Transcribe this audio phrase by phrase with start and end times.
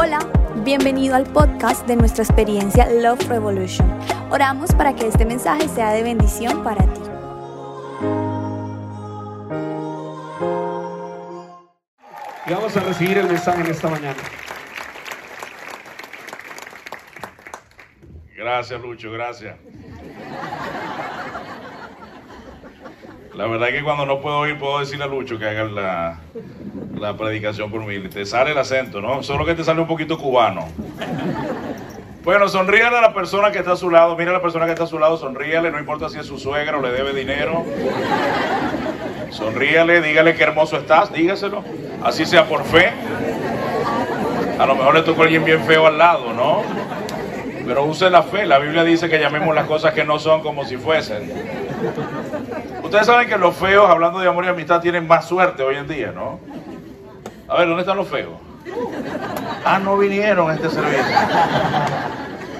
[0.00, 0.20] Hola,
[0.64, 3.84] bienvenido al podcast de nuestra experiencia Love Revolution.
[4.30, 7.00] Oramos para que este mensaje sea de bendición para ti.
[12.46, 14.22] Y vamos a recibir el mensaje en esta mañana.
[18.36, 19.56] Gracias, Lucho, gracias.
[23.34, 26.20] La verdad es que cuando no puedo ir, puedo decirle a Lucho que haga la,
[27.00, 27.98] la predicación por mí.
[28.08, 29.22] Te sale el acento, ¿no?
[29.22, 30.66] Solo que te sale un poquito cubano.
[32.24, 34.16] Bueno, sonríale a la persona que está a su lado.
[34.16, 35.70] Mira a la persona que está a su lado, sonríale.
[35.70, 37.64] No importa si es su suegra o le debe dinero.
[39.30, 41.64] Sonríale, dígale qué hermoso estás, dígaselo.
[42.02, 42.90] Así sea por fe.
[44.58, 46.62] A lo mejor le tocó a alguien bien feo al lado, ¿no?
[47.64, 48.46] Pero use la fe.
[48.46, 51.32] La Biblia dice que llamemos las cosas que no son como si fuesen.
[52.82, 55.86] Ustedes saben que los feos, hablando de amor y amistad, tienen más suerte hoy en
[55.86, 56.40] día, ¿no?
[57.48, 58.34] A ver, ¿dónde están los feos?
[59.64, 61.04] Ah, no vinieron a este servicio.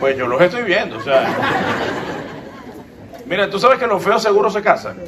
[0.00, 1.28] Pues yo los estoy viendo, o sea.
[3.26, 4.98] Mira, tú sabes que los feos seguros se casan.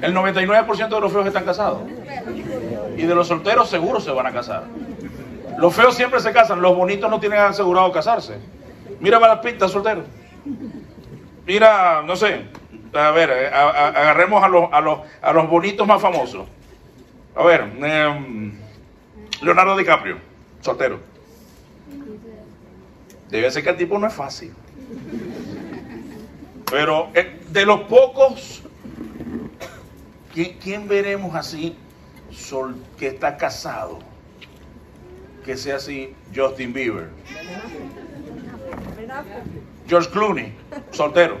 [0.00, 1.80] El 99% de los feos están casados.
[2.96, 4.64] Y de los solteros seguros se van a casar.
[5.58, 8.38] Los feos siempre se casan, los bonitos no tienen asegurado casarse.
[9.00, 10.02] Mira Brad Pitt, está soltero.
[11.44, 12.44] Mira, no sé,
[12.94, 16.46] a ver, eh, agarremos a los, a, los, a los bonitos más famosos.
[17.34, 18.52] A ver, em,
[19.42, 20.18] Leonardo DiCaprio,
[20.60, 20.98] soltero.
[23.30, 24.52] Debe ser que el tipo no es fácil.
[26.70, 28.62] Pero eh, de los pocos,
[30.34, 31.76] ¿quién, quién veremos así
[32.30, 34.00] sol, que está casado?
[35.44, 37.08] Que sea así Justin Bieber.
[39.86, 40.52] George Clooney,
[40.90, 41.38] soltero.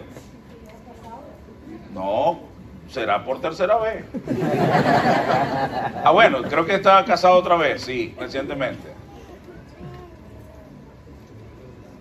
[1.92, 2.47] No,
[2.90, 4.04] será por tercera vez.
[6.04, 8.88] Ah, bueno, creo que estaba casado otra vez, sí, recientemente.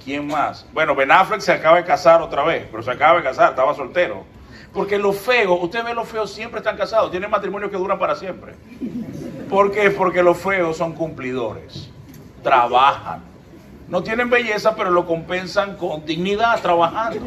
[0.04, 0.66] ¿Quién más?
[0.72, 3.76] Bueno, Ben Affleck se acaba de casar otra vez, pero se acaba de casar, estaba
[3.76, 4.24] soltero.
[4.74, 8.16] Porque los feos, usted ve los feos siempre están casados, tienen matrimonios que duran para
[8.16, 8.54] siempre.
[9.50, 9.90] ¿Por qué?
[9.90, 11.90] Porque los feos son cumplidores,
[12.44, 13.22] trabajan.
[13.90, 17.20] No tienen belleza, pero lo compensan con dignidad trabajando.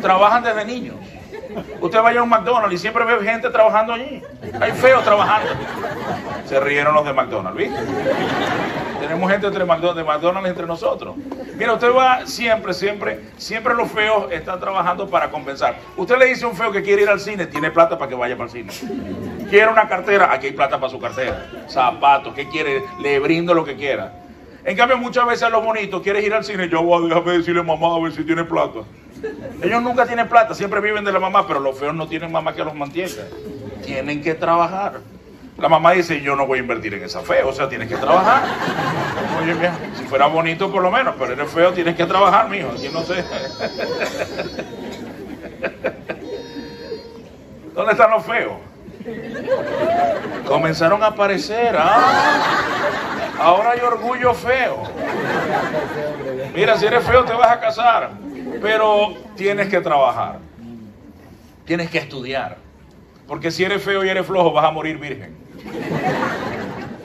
[0.00, 0.96] Trabajan desde niños.
[1.80, 4.22] Usted vaya a un McDonald's y siempre ve gente trabajando allí.
[4.60, 5.50] Hay feos trabajando.
[6.46, 7.80] Se rieron los de McDonald's, ¿viste?
[9.00, 11.16] Tenemos gente entre McDonald's, de McDonald's entre nosotros.
[11.56, 15.76] Mira, usted va siempre, siempre, siempre los feos están trabajando para compensar.
[15.96, 18.14] Usted le dice a un feo que quiere ir al cine, tiene plata para que
[18.14, 18.72] vaya para el cine.
[19.50, 21.46] Quiere una cartera, aquí hay plata para su cartera.
[21.68, 22.84] Zapatos, ¿qué quiere?
[23.00, 24.12] Le brindo lo que quiera.
[24.64, 27.38] En cambio, muchas veces a los bonitos, quieres ir al cine, yo voy a déjame
[27.38, 28.80] decirle mamá a ver si tiene plata.
[29.62, 32.54] Ellos nunca tienen plata, siempre viven de la mamá, pero los feos no tienen mamá
[32.54, 33.22] que los mantenga.
[33.84, 35.00] Tienen que trabajar.
[35.58, 37.96] La mamá dice, yo no voy a invertir en esa feo, o sea, tienes que
[37.96, 38.42] trabajar.
[39.40, 42.70] Oye, mira, si fuera bonito por lo menos, pero eres feo, tienes que trabajar, mijo.
[42.70, 43.24] Aquí no sé.
[47.74, 48.54] ¿Dónde están los feos?
[50.46, 51.76] Comenzaron a aparecer.
[51.78, 52.60] Ah,
[53.38, 54.82] ahora hay orgullo feo.
[56.54, 58.10] Mira, si eres feo te vas a casar,
[58.60, 60.38] pero tienes que trabajar.
[61.64, 62.58] Tienes que estudiar.
[63.26, 65.36] Porque si eres feo y eres flojo vas a morir virgen.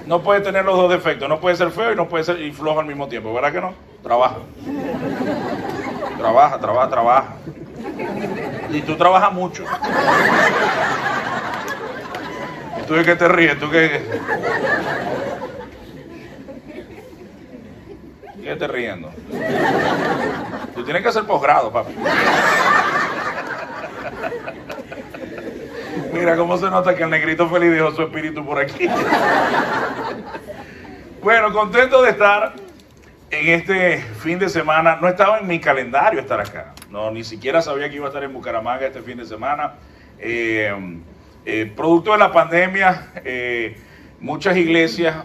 [0.06, 1.30] No puedes tener los dos defectos.
[1.30, 3.34] No puedes ser feo y no puedes ser y flojo al mismo tiempo.
[3.34, 3.74] ¿Verdad que no?
[4.02, 4.38] Trabaja.
[6.18, 7.36] Trabaja, trabaja, trabaja.
[8.72, 9.64] Y tú trabajas mucho.
[12.82, 13.60] ¿Y tú de qué te ríes?
[13.60, 14.02] ¿Tú qué?
[18.48, 19.12] ¿Qué riendo?
[20.74, 21.94] Tú tienes que hacer posgrado, papi.
[26.14, 28.88] Mira cómo se nota que el negrito feliz dejó su espíritu por aquí.
[31.22, 32.54] Bueno, contento de estar
[33.32, 34.96] en este fin de semana.
[35.02, 36.74] No estaba en mi calendario estar acá.
[36.90, 39.74] No, ni siquiera sabía que iba a estar en Bucaramanga este fin de semana.
[40.20, 40.74] Eh,
[41.44, 43.78] eh, producto de la pandemia, eh,
[44.22, 45.18] muchas iglesias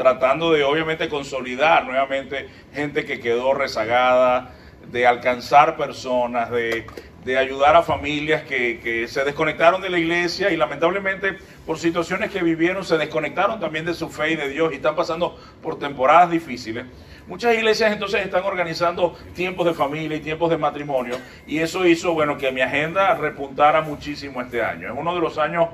[0.00, 4.54] tratando de obviamente consolidar nuevamente gente que quedó rezagada,
[4.90, 6.86] de alcanzar personas, de,
[7.22, 11.36] de ayudar a familias que, que se desconectaron de la iglesia y lamentablemente
[11.66, 14.96] por situaciones que vivieron se desconectaron también de su fe y de Dios y están
[14.96, 16.86] pasando por temporadas difíciles.
[17.26, 22.14] Muchas iglesias entonces están organizando tiempos de familia y tiempos de matrimonio y eso hizo,
[22.14, 24.90] bueno, que mi agenda repuntara muchísimo este año.
[24.90, 25.66] Es uno de los años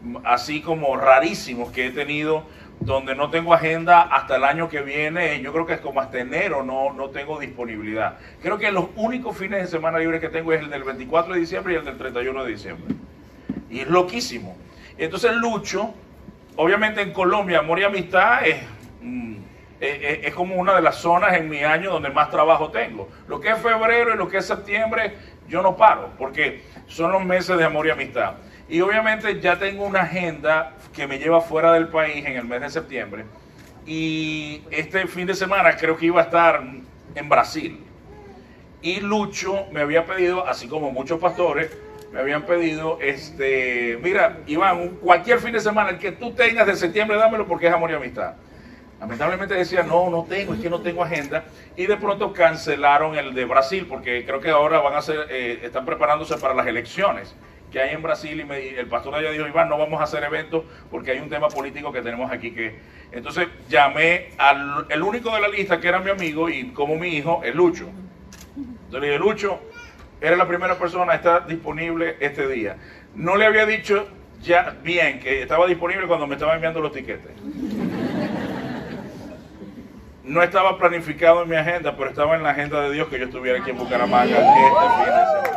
[0.00, 2.44] mm, así como rarísimos que he tenido
[2.80, 6.18] donde no tengo agenda hasta el año que viene, yo creo que es como hasta
[6.18, 8.18] enero no, no tengo disponibilidad.
[8.42, 11.40] Creo que los únicos fines de semana libres que tengo es el del 24 de
[11.40, 12.94] diciembre y el del 31 de diciembre.
[13.70, 14.56] Y es loquísimo.
[14.98, 15.94] Entonces Lucho,
[16.56, 18.62] obviamente en Colombia, amor y amistad es
[19.00, 19.34] mm,
[19.80, 23.08] eh, eh, es como una de las zonas en mi año donde más trabajo tengo.
[23.28, 25.14] Lo que es febrero y lo que es septiembre,
[25.48, 28.34] yo no paro, porque son los meses de amor y amistad.
[28.68, 32.62] Y obviamente ya tengo una agenda que me lleva fuera del país en el mes
[32.62, 33.24] de septiembre.
[33.86, 36.62] Y este fin de semana creo que iba a estar
[37.14, 37.78] en Brasil.
[38.80, 41.70] Y Lucho me había pedido, así como muchos pastores,
[42.12, 46.76] me habían pedido, este, mira, Iván, cualquier fin de semana, el que tú tengas de
[46.76, 48.34] septiembre, dámelo porque es amor y amistad.
[49.00, 51.44] Lamentablemente decía, no, no tengo, es que no tengo agenda.
[51.76, 55.60] Y de pronto cancelaron el de Brasil, porque creo que ahora van a hacer, eh,
[55.62, 57.34] están preparándose para las elecciones
[57.74, 58.40] que hay en Brasil.
[58.40, 61.28] Y, me, el pastor allá dijo, Iván, no vamos a hacer eventos porque hay un
[61.28, 62.78] tema político que tenemos aquí que...
[63.10, 67.08] Entonces llamé al el único de la lista que era mi amigo y como mi
[67.08, 67.88] hijo, el Lucho.
[68.56, 69.60] Entonces le dije, Lucho,
[70.20, 72.76] era la primera persona a estar disponible este día.
[73.16, 74.06] No le había dicho
[74.40, 77.32] ya bien que estaba disponible cuando me estaba enviando los tiquetes.
[80.22, 83.26] No estaba planificado en mi agenda, pero estaba en la agenda de Dios que yo
[83.26, 85.53] estuviera aquí en Bucaramanga este fin de semana.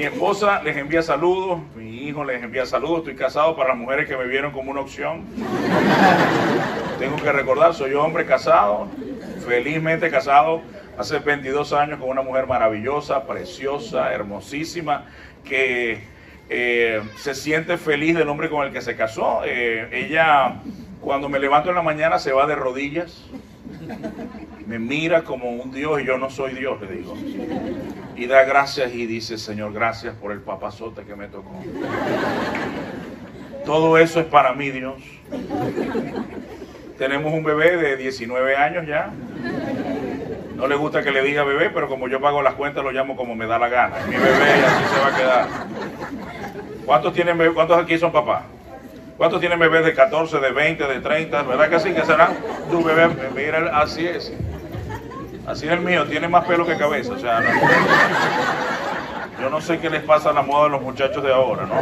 [0.00, 4.08] Mi esposa les envía saludos, mi hijo les envía saludos, estoy casado para las mujeres
[4.08, 5.26] que me vieron como una opción.
[6.98, 8.88] Tengo que recordar, soy hombre casado,
[9.46, 10.62] felizmente casado
[10.96, 15.04] hace 22 años con una mujer maravillosa, preciosa, hermosísima,
[15.44, 16.02] que
[16.48, 19.42] eh, se siente feliz del hombre con el que se casó.
[19.44, 20.62] Eh, ella,
[21.02, 23.28] cuando me levanto en la mañana, se va de rodillas,
[24.70, 27.16] me mira como un Dios y yo no soy Dios, le digo.
[28.14, 31.50] Y da gracias y dice, Señor, gracias por el papazote que me tocó.
[33.64, 35.02] Todo eso es para mí, Dios.
[36.98, 39.10] Tenemos un bebé de 19 años ya.
[40.54, 43.16] No le gusta que le diga bebé, pero como yo pago las cuentas lo llamo
[43.16, 43.96] como me da la gana.
[44.06, 45.46] Mi bebé y así se va a quedar.
[46.86, 47.52] ¿Cuántos tienen bebé?
[47.52, 48.44] ¿Cuántos aquí son papás?
[49.16, 51.42] ¿Cuántos tienen bebés de 14, de 20, de 30?
[51.42, 51.92] ¿Verdad que sí?
[51.92, 52.36] ¿Qué serán?
[52.70, 54.32] Tu bebé, mira, así es.
[55.50, 57.12] Así es el mío, tiene más pelo que cabeza.
[57.12, 57.42] O sea,
[59.40, 61.74] yo no sé qué les pasa a la moda de los muchachos de ahora, ¿no?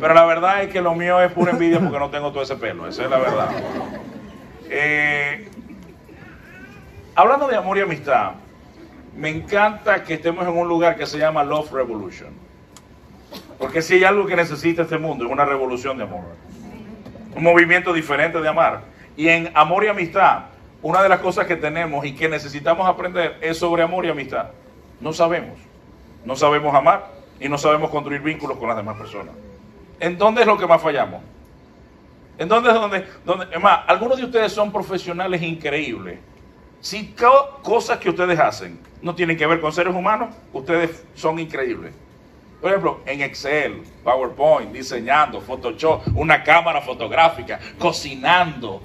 [0.00, 2.56] Pero la verdad es que lo mío es pura envidia porque no tengo todo ese
[2.56, 2.88] pelo.
[2.88, 3.48] Esa es la verdad.
[4.70, 5.48] Eh,
[7.18, 8.34] Hablando de amor y amistad,
[9.16, 12.28] me encanta que estemos en un lugar que se llama Love Revolution.
[13.58, 16.22] Porque si hay algo que necesita este mundo es una revolución de amor.
[17.34, 18.82] Un movimiento diferente de amar.
[19.16, 20.44] Y en amor y amistad,
[20.82, 24.50] una de las cosas que tenemos y que necesitamos aprender es sobre amor y amistad.
[25.00, 25.58] No sabemos.
[26.24, 29.34] No sabemos amar y no sabemos construir vínculos con las demás personas.
[30.00, 31.22] ¿En dónde es lo que más fallamos?
[32.36, 36.18] ¿En dónde es donde, donde, es más, algunos de ustedes son profesionales increíbles
[36.80, 37.14] si
[37.62, 41.92] cosas que ustedes hacen no tienen que ver con seres humanos, ustedes son increíbles.
[42.60, 48.82] Por ejemplo, en Excel, PowerPoint, diseñando, Photoshop, una cámara fotográfica, cocinando,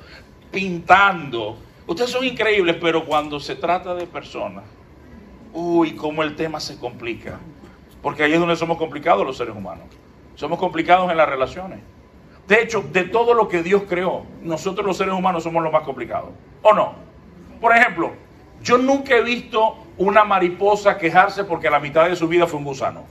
[0.51, 1.57] pintando.
[1.85, 4.63] Ustedes son increíbles, pero cuando se trata de personas,
[5.53, 7.39] uy, cómo el tema se complica.
[8.01, 9.85] Porque ahí es donde somos complicados los seres humanos.
[10.35, 11.79] Somos complicados en las relaciones.
[12.47, 15.83] De hecho, de todo lo que Dios creó, nosotros los seres humanos somos los más
[15.83, 16.31] complicados.
[16.61, 16.93] ¿O no?
[17.61, 18.11] Por ejemplo,
[18.61, 22.65] yo nunca he visto una mariposa quejarse porque la mitad de su vida fue un
[22.65, 23.03] gusano.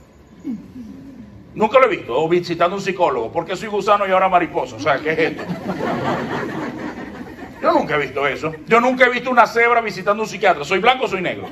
[1.55, 2.15] Nunca lo he visto.
[2.15, 3.31] O visitando un psicólogo.
[3.31, 4.75] ¿Por qué soy gusano y ahora mariposa?
[4.75, 5.43] O sea, ¿qué es esto?
[7.63, 8.53] Yo nunca he visto eso.
[8.67, 10.63] Yo nunca he visto una cebra visitando un psiquiatra.
[10.65, 11.47] ¿Soy blanco o soy negro?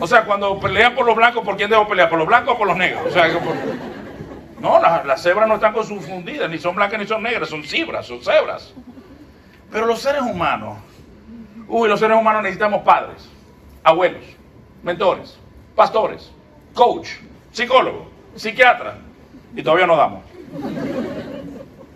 [0.00, 2.08] O sea, cuando pelean por los blancos, ¿por quién debo pelear?
[2.08, 3.02] ¿Por los blancos o por los negros?
[3.06, 3.28] O sea,
[4.58, 8.06] No, las, las cebras no están confundidas, ni son blancas ni son negras, son cebras,
[8.06, 8.72] son cebras.
[9.70, 10.78] Pero los seres humanos
[11.68, 13.30] Uy, los seres humanos necesitamos padres,
[13.82, 14.24] abuelos,
[14.82, 15.38] mentores,
[15.74, 16.30] pastores,
[16.74, 17.08] coach,
[17.50, 18.98] psicólogo, psiquiatra.
[19.54, 20.22] Y todavía no damos.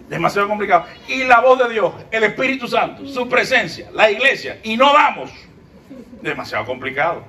[0.09, 0.85] Demasiado complicado.
[1.09, 4.59] Y la voz de Dios, el Espíritu Santo, su presencia, la iglesia.
[4.63, 5.31] Y no damos.
[6.23, 7.25] Demasiado complicado.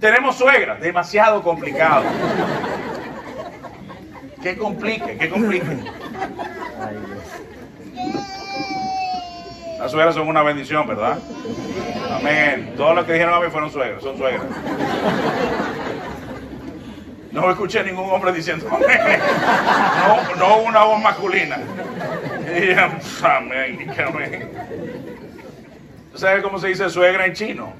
[0.00, 2.04] Tenemos suegra, demasiado complicado.
[4.42, 5.16] ¿Qué complique?
[5.16, 5.78] ¿Qué complique?
[9.78, 11.18] Las suegras son una bendición, ¿verdad?
[12.10, 12.74] Amén.
[12.76, 14.44] Todos los que dijeron a mí fueron suegras, son suegras.
[17.34, 19.20] No escuché ningún hombre diciendo amén.
[19.98, 21.58] No, no una voz masculina.
[23.24, 24.50] amén, amén.
[26.14, 27.72] ¿Sabes cómo se dice suegra en chino?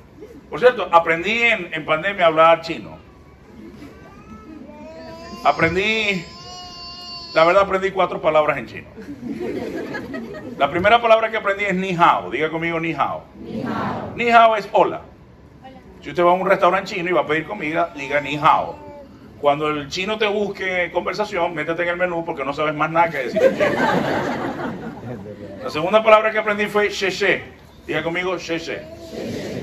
[0.50, 2.98] Por cierto, aprendí en, en pandemia a hablar chino.
[5.44, 6.24] Aprendí,
[7.32, 8.88] la verdad aprendí cuatro palabras en chino.
[10.58, 12.28] La primera palabra que aprendí es ni hao.
[12.28, 13.22] Diga conmigo ni hao.
[14.16, 15.02] Ni hao, es hola.
[16.02, 18.83] Si usted va a un restaurante chino y va a pedir comida, diga ni hao.
[19.44, 23.10] Cuando el chino te busque conversación, métete en el menú porque no sabes más nada
[23.10, 23.42] que decir
[25.62, 27.42] La segunda palabra que aprendí fue sheshe.
[27.86, 28.80] Diga conmigo sheshe.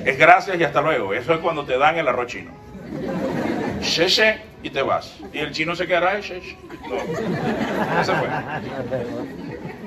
[0.06, 1.16] Es gracias y hasta luego.
[1.16, 2.52] Eso es cuando te dan el arroz chino.
[3.82, 5.18] Sheshe y te vas.
[5.34, 6.56] Y el chino se quedará en sheshe.
[6.88, 6.98] No.
[8.02, 8.30] Ese fue.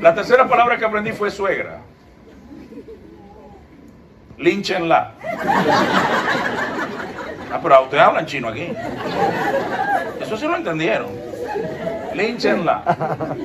[0.00, 1.82] La tercera palabra que aprendí fue suegra.
[4.38, 5.12] Línchenla.
[7.54, 8.72] Ah, pero ustedes hablan chino aquí.
[10.24, 11.10] Eso sí lo entendieron.
[12.14, 13.36] Línchenla.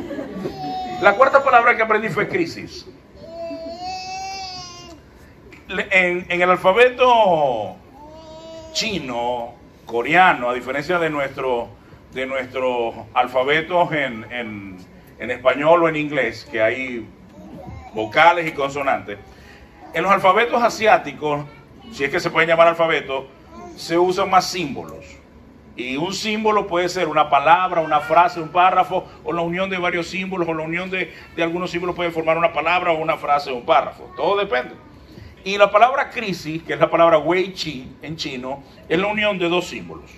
[1.02, 2.86] La cuarta palabra que aprendí fue crisis.
[5.68, 7.76] En, el alfabeto
[8.72, 9.54] chino,
[9.86, 11.70] coreano, a diferencia de nuestro
[12.14, 14.78] de nuestros alfabetos en, en,
[15.20, 17.08] en español o en inglés, que hay
[17.94, 19.20] vocales y consonantes,
[19.94, 21.46] en los alfabetos asiáticos,
[21.92, 23.26] si es que se pueden llamar alfabetos,
[23.76, 25.19] se usan más símbolos.
[25.80, 29.78] Y un símbolo puede ser una palabra, una frase, un párrafo, o la unión de
[29.78, 33.16] varios símbolos, o la unión de, de algunos símbolos puede formar una palabra, o una
[33.16, 34.12] frase, o un párrafo.
[34.18, 34.76] Todo depende.
[35.46, 39.40] Y la palabra crisis, que es la palabra wei chi en chino, es la unión
[39.40, 40.12] de dos símbolos.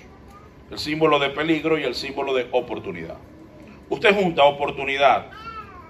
[0.72, 3.18] El símbolo de peligro y el símbolo de oportunidad.
[3.88, 5.28] Usted junta oportunidad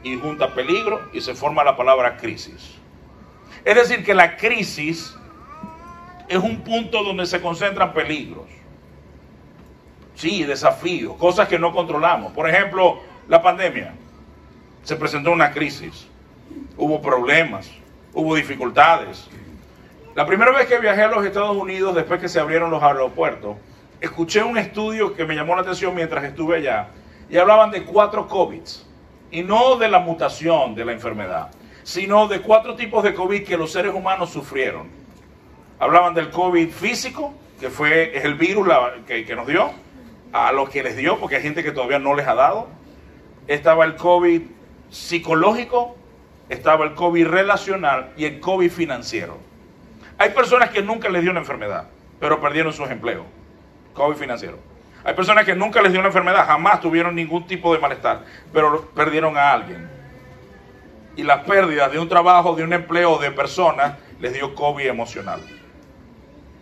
[0.03, 2.77] y junta peligro y se forma la palabra crisis.
[3.63, 5.15] Es decir, que la crisis
[6.27, 8.60] es un punto donde se concentran peligros.
[10.21, 12.31] Sí, desafíos, cosas que no controlamos.
[12.33, 13.95] Por ejemplo, la pandemia.
[14.83, 16.07] Se presentó una crisis.
[16.77, 17.71] Hubo problemas,
[18.13, 19.27] hubo dificultades.
[20.13, 23.57] La primera vez que viajé a los Estados Unidos, después que se abrieron los aeropuertos,
[23.99, 26.89] escuché un estudio que me llamó la atención mientras estuve allá.
[27.27, 28.61] Y hablaban de cuatro COVID.
[29.31, 31.49] Y no de la mutación de la enfermedad,
[31.81, 34.87] sino de cuatro tipos de COVID que los seres humanos sufrieron.
[35.79, 38.67] Hablaban del COVID físico, que fue es el virus
[39.07, 39.71] que, que nos dio,
[40.33, 42.69] a los que les dio, porque hay gente que todavía no les ha dado.
[43.47, 44.41] Estaba el COVID
[44.89, 45.95] psicológico,
[46.49, 49.37] estaba el COVID relacional y el COVID financiero.
[50.17, 51.87] Hay personas que nunca les dio una enfermedad,
[52.19, 53.25] pero perdieron sus empleos.
[53.93, 54.57] COVID financiero.
[55.03, 58.23] Hay personas que nunca les dio una enfermedad, jamás tuvieron ningún tipo de malestar,
[58.53, 59.89] pero perdieron a alguien.
[61.15, 65.41] Y las pérdidas de un trabajo, de un empleo, de personas, les dio COVID emocional.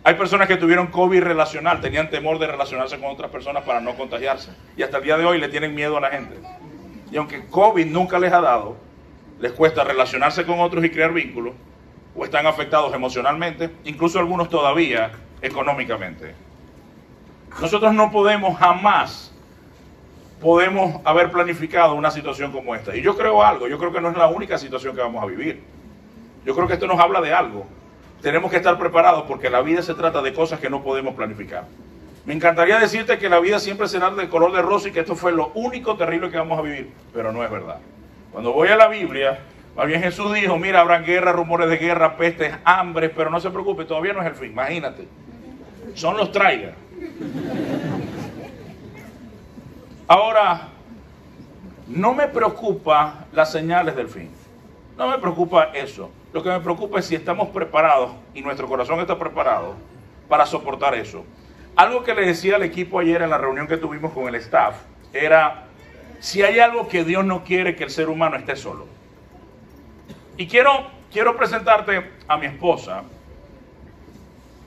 [0.02, 3.94] Hay personas que tuvieron COVID relacional, tenían temor de relacionarse con otras personas para no
[3.96, 4.50] contagiarse.
[4.76, 6.36] Y hasta el día de hoy le tienen miedo a la gente.
[7.10, 8.76] Y aunque COVID nunca les ha dado,
[9.40, 11.54] les cuesta relacionarse con otros y crear vínculos,
[12.14, 16.34] o están afectados emocionalmente, incluso algunos todavía económicamente.
[17.60, 19.32] Nosotros no podemos jamás,
[20.40, 22.96] podemos haber planificado una situación como esta.
[22.96, 25.26] Y yo creo algo, yo creo que no es la única situación que vamos a
[25.26, 25.62] vivir.
[26.44, 27.66] Yo creo que esto nos habla de algo.
[28.22, 31.64] Tenemos que estar preparados porque la vida se trata de cosas que no podemos planificar.
[32.26, 35.16] Me encantaría decirte que la vida siempre será de color de rosa y que esto
[35.16, 37.78] fue lo único terrible que vamos a vivir, pero no es verdad.
[38.30, 39.40] Cuando voy a la Biblia,
[39.74, 43.50] más bien Jesús dijo, mira, habrá guerra, rumores de guerra, pestes, hambre, pero no se
[43.50, 45.08] preocupe, todavía no es el fin, imagínate.
[45.94, 46.76] Son los trailers.
[50.06, 50.68] Ahora,
[51.88, 54.30] no me preocupa las señales del fin.
[54.96, 56.10] No me preocupa eso.
[56.32, 59.74] Lo que me preocupa es si estamos preparados y nuestro corazón está preparado
[60.28, 61.24] para soportar eso.
[61.74, 64.76] Algo que le decía al equipo ayer en la reunión que tuvimos con el staff
[65.12, 65.64] era,
[66.20, 68.86] si hay algo que Dios no quiere que el ser humano esté solo.
[70.36, 73.02] Y quiero, quiero presentarte a mi esposa.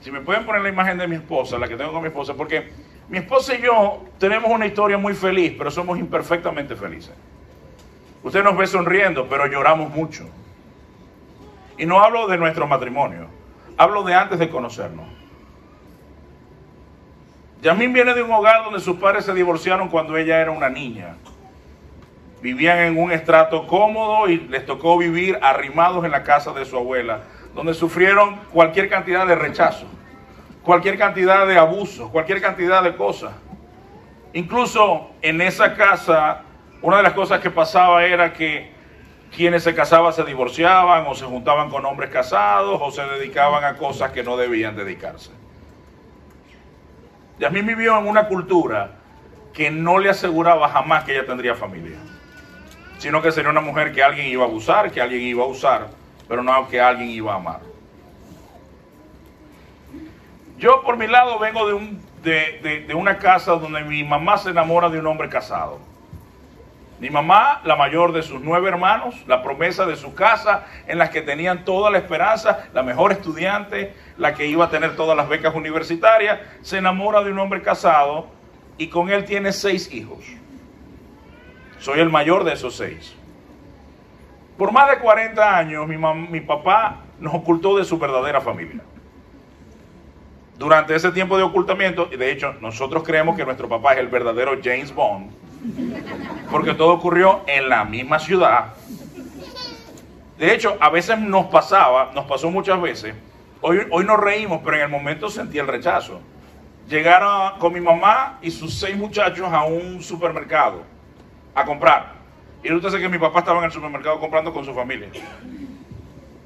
[0.02, 2.34] Si me pueden poner la imagen de mi esposa, la que tengo con mi esposa,
[2.34, 2.72] porque
[3.08, 7.14] mi esposa y yo tenemos una historia muy feliz, pero somos imperfectamente felices.
[8.22, 10.28] Usted nos ve sonriendo, pero lloramos mucho.
[11.78, 13.28] Y no hablo de nuestro matrimonio,
[13.78, 15.08] hablo de antes de conocernos.
[17.64, 21.16] Yasmín viene de un hogar donde sus padres se divorciaron cuando ella era una niña.
[22.42, 26.76] Vivían en un estrato cómodo y les tocó vivir arrimados en la casa de su
[26.76, 27.22] abuela,
[27.56, 29.88] donde sufrieron cualquier cantidad de rechazo,
[30.62, 33.32] cualquier cantidad de abusos, cualquier cantidad de cosas.
[34.34, 36.42] Incluso en esa casa,
[36.82, 38.73] una de las cosas que pasaba era que
[39.36, 43.78] quienes se casaban se divorciaban o se juntaban con hombres casados o se dedicaban a
[43.78, 45.32] cosas que no debían dedicarse.
[47.40, 48.92] Yasmín vivió en una cultura
[49.54, 51.98] que no le aseguraba jamás que ella tendría familia,
[52.98, 55.90] sino que sería una mujer que alguien iba a abusar, que alguien iba a usar,
[56.28, 57.62] pero no que alguien iba a amar.
[60.58, 64.90] Yo por mi lado vengo de, un, de, una casa donde mi mamá se enamora
[64.90, 65.80] de un hombre casado.
[67.00, 71.10] Mi mamá, la mayor de sus nueve hermanos, la promesa de su casa, en la
[71.10, 75.28] que tenían toda la esperanza, la mejor estudiante, la que iba a tener todas las
[75.28, 78.28] becas universitarias, se enamora de un hombre casado
[78.78, 80.24] y con él tiene seis hijos.
[81.80, 83.16] Soy el mayor de esos seis.
[84.58, 88.82] Por más de 40 años mi, mi papá nos ocultó de su verdadera familia.
[90.58, 94.08] Durante ese tiempo de ocultamiento, y de hecho nosotros creemos que nuestro papá es el
[94.08, 95.32] verdadero James Bond,
[96.52, 98.74] porque todo ocurrió en la misma ciudad.
[100.38, 103.16] De hecho, a veces nos pasaba, nos pasó muchas veces,
[103.62, 106.20] hoy, hoy nos reímos, pero en el momento sentí el rechazo.
[106.90, 110.84] Llegaron con mi mamá y sus seis muchachos a un supermercado
[111.56, 112.14] a comprar.
[112.64, 115.10] Y resulta que mi papá estaba en el supermercado comprando con su familia.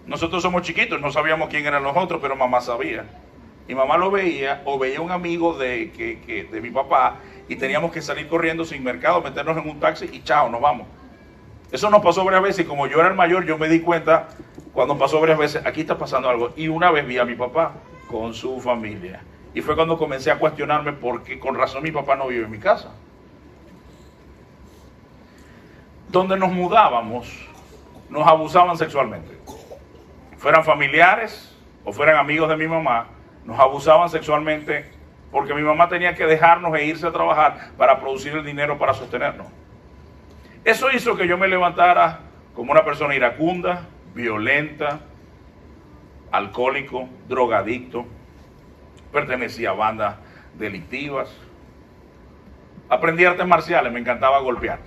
[0.05, 3.05] Nosotros somos chiquitos, no sabíamos quién eran los otros, pero mamá sabía.
[3.67, 7.91] Mi mamá lo veía o veía un amigo de, que, de mi papá y teníamos
[7.91, 10.87] que salir corriendo sin mercado, meternos en un taxi y chao, nos vamos.
[11.71, 14.29] Eso nos pasó varias veces y como yo era el mayor, yo me di cuenta
[14.73, 16.53] cuando pasó varias veces, aquí está pasando algo.
[16.55, 17.73] Y una vez vi a mi papá
[18.09, 19.21] con su familia.
[19.53, 22.51] Y fue cuando comencé a cuestionarme por qué con razón mi papá no vive en
[22.51, 22.91] mi casa.
[26.09, 27.27] Donde nos mudábamos,
[28.09, 29.37] nos abusaban sexualmente.
[30.37, 33.07] Fueran familiares o fueran amigos de mi mamá,
[33.45, 34.96] nos abusaban sexualmente
[35.31, 38.93] porque mi mamá tenía que dejarnos e irse a trabajar para producir el dinero para
[38.93, 39.47] sostenernos.
[40.63, 42.19] Eso hizo que yo me levantara
[42.53, 44.99] como una persona iracunda, violenta,
[46.31, 48.05] alcohólico, drogadicto,
[49.11, 50.15] pertenecía a bandas
[50.55, 51.29] delictivas.
[52.89, 54.79] Aprendí artes marciales, me encantaba golpear.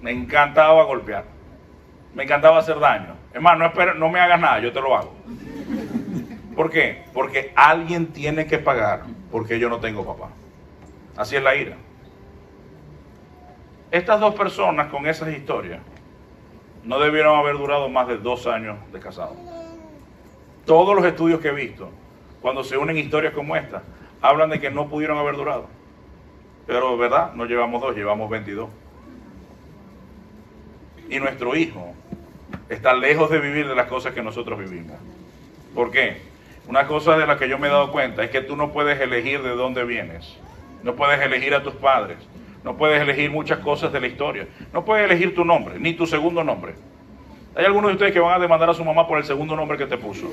[0.00, 1.24] Me encantaba golpear.
[2.14, 3.14] Me encantaba hacer daño.
[3.34, 5.14] Es más, no, no me hagas nada, yo te lo hago.
[6.56, 7.04] ¿Por qué?
[7.12, 10.30] Porque alguien tiene que pagar porque yo no tengo papá.
[11.14, 11.76] Así es la ira.
[13.90, 15.80] Estas dos personas con esas historias
[16.82, 19.36] no debieron haber durado más de dos años de casado.
[20.64, 21.90] Todos los estudios que he visto,
[22.40, 23.82] cuando se unen historias como esta,
[24.22, 25.66] hablan de que no pudieron haber durado.
[26.66, 27.34] Pero, ¿verdad?
[27.34, 28.70] No llevamos dos, llevamos 22.
[31.10, 31.92] Y nuestro hijo
[32.68, 34.96] está lejos de vivir de las cosas que nosotros vivimos.
[35.74, 36.35] ¿Por qué?
[36.68, 39.00] Una cosa de la que yo me he dado cuenta es que tú no puedes
[39.00, 40.36] elegir de dónde vienes.
[40.82, 42.18] No puedes elegir a tus padres.
[42.64, 44.48] No puedes elegir muchas cosas de la historia.
[44.72, 46.74] No puedes elegir tu nombre, ni tu segundo nombre.
[47.54, 49.78] Hay algunos de ustedes que van a demandar a su mamá por el segundo nombre
[49.78, 50.26] que te puso.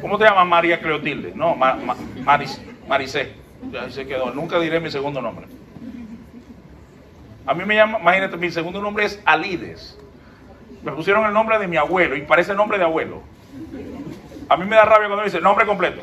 [0.00, 1.32] ¿Cómo te llamas María Cleotilde?
[1.34, 1.56] No,
[2.86, 3.32] Maricé.
[3.72, 4.32] Ya se quedó.
[4.32, 5.46] Nunca diré mi segundo nombre.
[7.46, 9.98] A mí me llama, imagínate, mi segundo nombre es Alides.
[10.82, 13.22] Me pusieron el nombre de mi abuelo y parece nombre de abuelo.
[14.48, 16.02] A mí me da rabia cuando me dice nombre completo.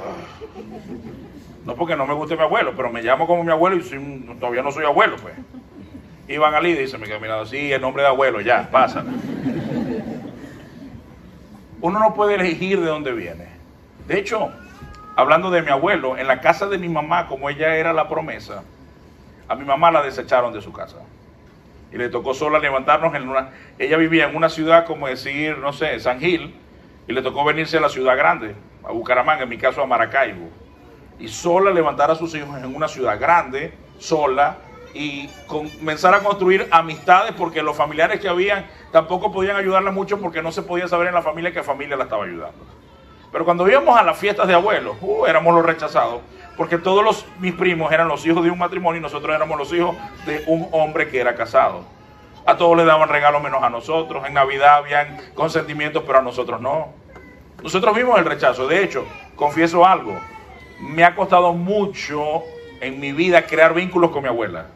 [1.65, 4.62] No porque no me guste mi abuelo, pero me llamo como mi abuelo y todavía
[4.62, 5.34] no soy abuelo, pues.
[6.27, 9.03] Iván Ali dice, me quedo mirando, sí, el nombre de abuelo, ya, pasa.
[11.81, 13.47] Uno no puede elegir de dónde viene.
[14.08, 14.51] De hecho,
[15.15, 18.63] hablando de mi abuelo, en la casa de mi mamá, como ella era la promesa,
[19.47, 20.97] a mi mamá la desecharon de su casa.
[21.91, 23.51] Y le tocó sola levantarnos en una...
[23.79, 26.55] Ella vivía en una ciudad como decir, no sé, San Gil,
[27.08, 30.50] y le tocó venirse a la ciudad grande, a Bucaramanga, en mi caso a Maracaibo.
[31.20, 34.58] Y sola levantar a sus hijos en una ciudad grande, sola,
[34.96, 40.41] y comenzar a construir amistades porque los familiares que habían tampoco podían ayudarla mucho porque
[40.41, 42.65] no se podía saber en la familia qué familia la estaba ayudando.
[43.32, 46.22] Pero cuando íbamos a las fiestas de abuelos, uh, éramos los rechazados,
[46.56, 49.74] porque todos los, mis primos eran los hijos de un matrimonio y nosotros éramos los
[49.74, 51.84] hijos de un hombre que era casado.
[52.45, 54.23] A todos les daban regalos menos a nosotros.
[54.27, 56.93] En Navidad habían consentimientos, pero a nosotros no.
[57.63, 58.67] Nosotros vimos el rechazo.
[58.67, 59.03] De hecho,
[59.36, 60.15] confieso algo.
[60.79, 62.43] Me ha costado mucho
[62.81, 64.67] en mi vida crear vínculos con mi abuela.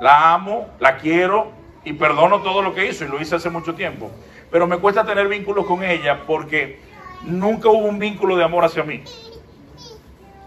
[0.00, 1.52] La amo, la quiero
[1.84, 4.10] y perdono todo lo que hizo y lo hice hace mucho tiempo.
[4.50, 6.80] Pero me cuesta tener vínculos con ella porque
[7.22, 9.04] nunca hubo un vínculo de amor hacia mí.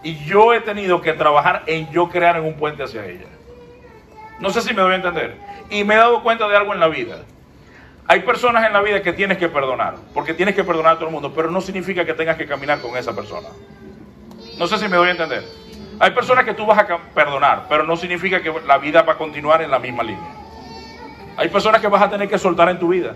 [0.02, 3.37] Y yo he tenido que trabajar en yo crear en un puente hacia ella.
[4.40, 5.36] No sé si me doy a entender.
[5.70, 7.18] Y me he dado cuenta de algo en la vida.
[8.06, 11.08] Hay personas en la vida que tienes que perdonar, porque tienes que perdonar a todo
[11.08, 13.48] el mundo, pero no significa que tengas que caminar con esa persona.
[14.56, 15.44] No sé si me doy a entender.
[16.00, 19.18] Hay personas que tú vas a perdonar, pero no significa que la vida va a
[19.18, 20.30] continuar en la misma línea.
[21.36, 23.14] Hay personas que vas a tener que soltar en tu vida.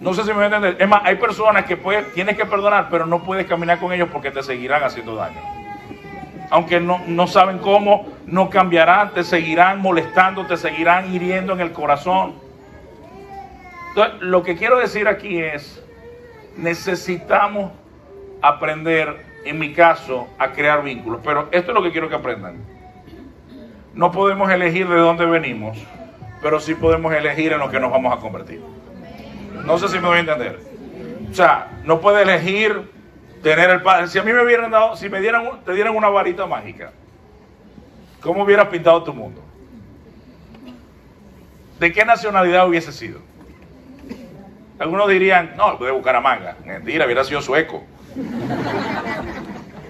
[0.00, 0.76] No sé si me voy a entender.
[0.78, 1.76] Es más, hay personas que
[2.14, 5.61] tienes que perdonar, pero no puedes caminar con ellos porque te seguirán haciendo daño
[6.52, 12.34] aunque no, saben cómo, no cambiarán, te seguirán molestando, te seguirán hiriendo en el corazón.
[13.88, 15.82] Entonces, lo que quiero decir aquí es,
[16.58, 17.72] necesitamos
[18.42, 21.22] aprender, en mi caso, a crear vínculos.
[21.24, 22.56] Pero esto es lo que quiero que aprendan.
[23.94, 25.78] No podemos elegir de dónde venimos,
[26.42, 28.60] pero sí podemos elegir en lo que nos vamos a convertir.
[29.64, 30.60] No sé si me voy a entender.
[31.30, 32.90] O sea, no puede elegir
[33.42, 34.08] tener el padre.
[34.08, 36.92] Si a mí me hubieran dado, si me dieran, te dieran una varita mágica,
[38.20, 39.42] ¿cómo hubieras pintado tu mundo?
[41.82, 43.18] ¿de qué nacionalidad hubiese sido?
[44.78, 46.56] Algunos dirían, no, de Bucaramanga.
[46.64, 47.82] Mentira, hubiera sido sueco.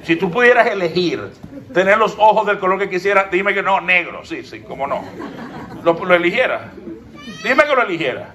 [0.02, 1.32] Si tú pudieras elegir
[1.74, 4.24] tener los ojos del color que quisieras, dime que no, negro.
[4.24, 5.04] Sí, sí, cómo no.
[5.84, 6.70] Lo, lo eligiera.
[7.44, 8.34] Dime que lo eligiera.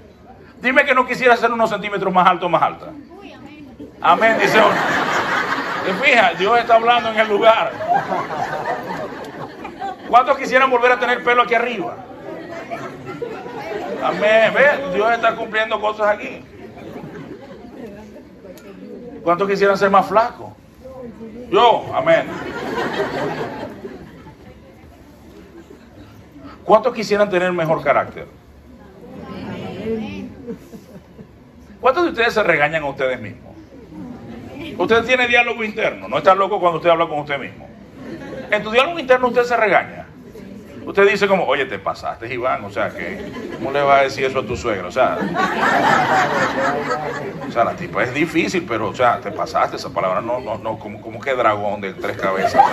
[0.62, 2.92] Dime que no quisiera ser unos centímetros más alto o más alta.
[4.02, 4.76] Amén, dice uno.
[5.86, 6.38] ¿Te fijas?
[6.38, 7.72] Dios está hablando en el lugar.
[10.10, 11.96] ¿Cuántos quisieran volver a tener pelo aquí arriba?
[14.04, 14.54] Amén.
[14.54, 16.46] Ve, Dios está cumpliendo cosas aquí.
[19.24, 20.52] ¿Cuántos quisieran ser más flacos?
[21.50, 22.28] Yo, amén.
[26.64, 28.28] ¿Cuántos quisieran tener mejor carácter?
[31.80, 33.47] ¿Cuántos de ustedes se regañan a ustedes mismos?
[34.78, 37.68] Usted tiene diálogo interno, no está loco cuando usted habla con usted mismo.
[38.52, 40.06] En tu diálogo interno usted se regaña.
[40.86, 43.20] Usted dice como, oye, te pasaste, Iván, o sea, que,
[43.58, 44.88] ¿cómo le va a decir eso a tu suegro?
[44.88, 45.18] O sea,
[47.46, 50.58] o sea, la tipa es difícil, pero, o sea, te pasaste, esa palabra no, no,
[50.58, 52.64] no, como, como que dragón de tres cabezas.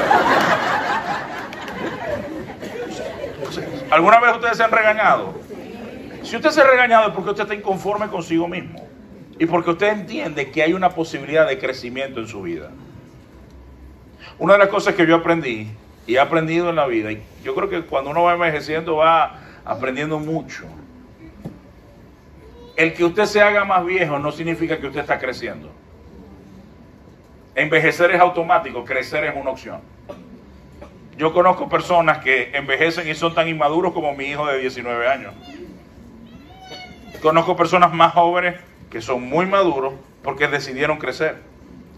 [3.91, 5.35] ¿Alguna vez ustedes se han regañado?
[6.23, 8.84] Si usted se ha regañado es porque usted está inconforme consigo mismo
[9.39, 12.71] y porque usted entiende que hay una posibilidad de crecimiento en su vida.
[14.39, 15.69] Una de las cosas que yo aprendí
[16.07, 19.41] y he aprendido en la vida, y yo creo que cuando uno va envejeciendo va
[19.65, 20.65] aprendiendo mucho.
[22.77, 25.71] El que usted se haga más viejo no significa que usted está creciendo.
[27.55, 29.81] Envejecer es automático, crecer es una opción.
[31.17, 35.33] Yo conozco personas que envejecen y son tan inmaduros como mi hijo de 19 años.
[37.23, 38.57] Conozco personas más jóvenes
[38.95, 41.43] que son muy maduros porque decidieron crecer.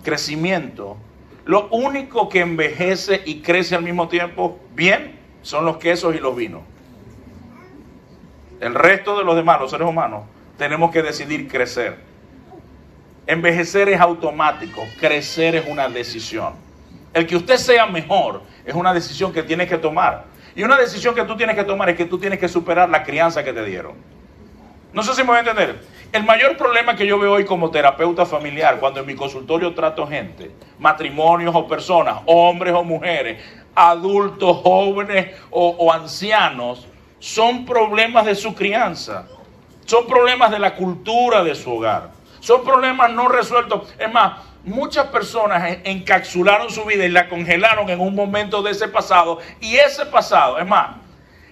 [0.02, 0.96] Crecimiento.
[1.44, 6.34] Lo único que envejece y crece al mismo tiempo bien son los quesos y los
[6.34, 6.62] vinos.
[8.60, 10.22] El resto de los demás, los seres humanos,
[10.56, 11.98] tenemos que decidir crecer.
[13.26, 16.54] Envejecer es automático, crecer es una decisión.
[17.12, 20.24] El que usted sea mejor es una decisión que tienes que tomar.
[20.54, 23.02] Y una decisión que tú tienes que tomar es que tú tienes que superar la
[23.02, 23.92] crianza que te dieron.
[24.94, 25.95] No sé si me voy a entender.
[26.12, 30.06] El mayor problema que yo veo hoy como terapeuta familiar, cuando en mi consultorio trato
[30.06, 33.42] gente, matrimonios o personas, hombres o mujeres,
[33.74, 36.86] adultos, jóvenes o, ancianos,
[37.18, 39.26] son problemas de su crianza.
[39.84, 42.10] Son problemas de la cultura de su hogar.
[42.40, 43.94] Son problemas no resueltos.
[43.98, 48.88] Es más, muchas personas encapsularon su vida y la congelaron en un momento de ese
[48.88, 49.38] pasado.
[49.60, 50.96] Y ese pasado, es más,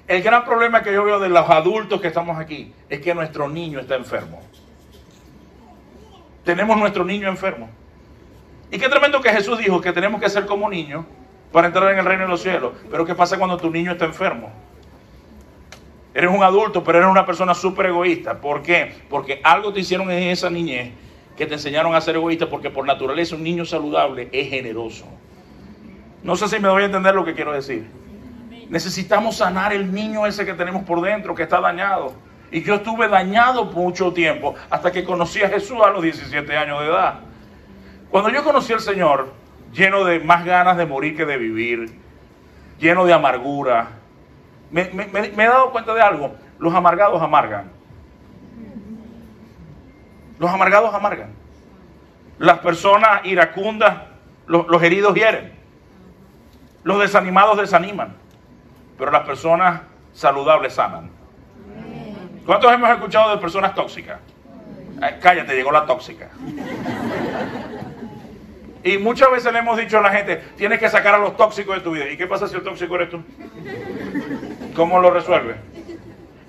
[0.06, 3.48] el gran problema que yo veo de los adultos que estamos aquí es que nuestro
[3.48, 4.40] niño está enfermo.
[6.44, 7.70] Tenemos nuestro niño enfermo.
[8.70, 11.06] Y qué tremendo que Jesús dijo que tenemos que ser como niños
[11.52, 12.72] para entrar en el reino de los cielos.
[12.90, 14.52] Pero ¿qué pasa cuando tu niño está enfermo?
[16.12, 18.40] Eres un adulto, pero eres una persona súper egoísta.
[18.40, 18.94] ¿Por qué?
[19.08, 20.92] Porque algo te hicieron en esa niñez
[21.36, 25.06] que te enseñaron a ser egoísta, porque por naturaleza un niño saludable es generoso.
[26.22, 27.86] No sé si me voy a entender lo que quiero decir.
[28.74, 32.12] Necesitamos sanar el niño ese que tenemos por dentro, que está dañado.
[32.50, 36.56] Y yo estuve dañado por mucho tiempo hasta que conocí a Jesús a los 17
[36.56, 37.20] años de edad.
[38.10, 39.32] Cuando yo conocí al Señor,
[39.72, 41.96] lleno de más ganas de morir que de vivir,
[42.80, 43.90] lleno de amargura,
[44.72, 46.34] me, he dado cuenta de algo.
[46.58, 47.70] Los amargados amargan.
[50.40, 51.30] Los amargados amargan.
[52.40, 53.98] Las personas iracundas,
[54.48, 55.52] los, los heridos hieren.
[56.82, 58.23] Los desanimados desaniman.
[58.98, 61.10] Pero las personas saludables sanan.
[62.46, 64.18] ¿Cuántos hemos escuchado de personas tóxicas?
[65.00, 66.30] Ay, cállate, llegó la tóxica.
[68.82, 71.76] Y muchas veces le hemos dicho a la gente, tienes que sacar a los tóxicos
[71.76, 72.10] de tu vida.
[72.10, 73.22] ¿Y qué pasa si el tóxico eres tú?
[74.76, 75.56] ¿Cómo lo resuelves?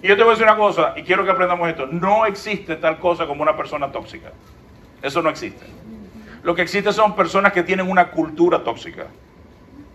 [0.02, 1.88] Y yo te voy a decir una cosa, y quiero que aprendamos esto.
[1.88, 4.32] No existe tal cosa como una persona tóxica.
[5.02, 5.66] Eso no existe.
[6.44, 9.08] Lo que existe son personas que tienen una cultura tóxica.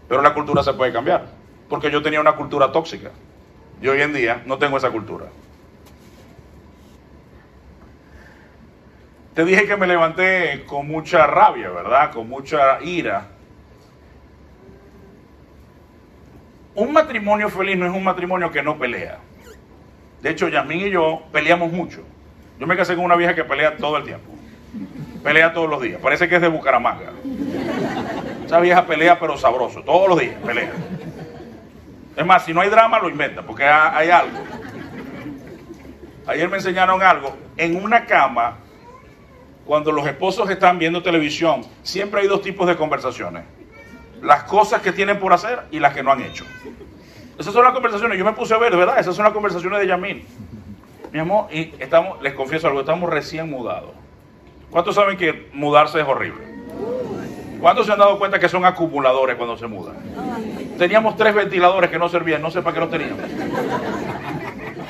[0.09, 1.40] Pero la cultura se puede cambiar.
[1.71, 3.13] Porque yo tenía una cultura tóxica.
[3.81, 5.27] Y hoy en día no tengo esa cultura.
[9.35, 12.13] Te dije que me levanté con mucha rabia, ¿verdad?
[12.13, 13.29] Con mucha ira.
[16.75, 19.19] Un matrimonio feliz no es un matrimonio que no pelea.
[20.21, 22.03] De hecho, Yasmín y yo peleamos mucho.
[22.59, 24.31] Yo me casé con una vieja que pelea todo el tiempo.
[25.23, 26.01] Pelea todos los días.
[26.01, 27.13] Parece que es de Bucaramanga.
[28.45, 29.83] Esa vieja pelea pero sabroso.
[29.83, 30.73] Todos los días pelea.
[32.17, 34.39] Es más, si no hay drama, lo inventa, porque hay algo.
[36.27, 37.37] Ayer me enseñaron algo.
[37.57, 38.57] En una cama,
[39.65, 43.45] cuando los esposos están viendo televisión, siempre hay dos tipos de conversaciones.
[44.23, 46.45] Las cosas que tienen por hacer y las que no han hecho.
[47.39, 48.19] Esas son las conversaciones.
[48.19, 48.99] Yo me puse a ver, ¿verdad?
[48.99, 50.27] Esas son las conversaciones de Yamil.
[51.13, 53.93] Mi amor, y estamos, les confieso algo, estamos recién mudados.
[54.71, 56.45] ¿Cuántos saben que mudarse es horrible?
[57.61, 59.97] ¿Cuántos se han dado cuenta que son acumuladores cuando se mudan?
[60.79, 63.21] Teníamos tres ventiladores que no servían, no sé para qué los teníamos.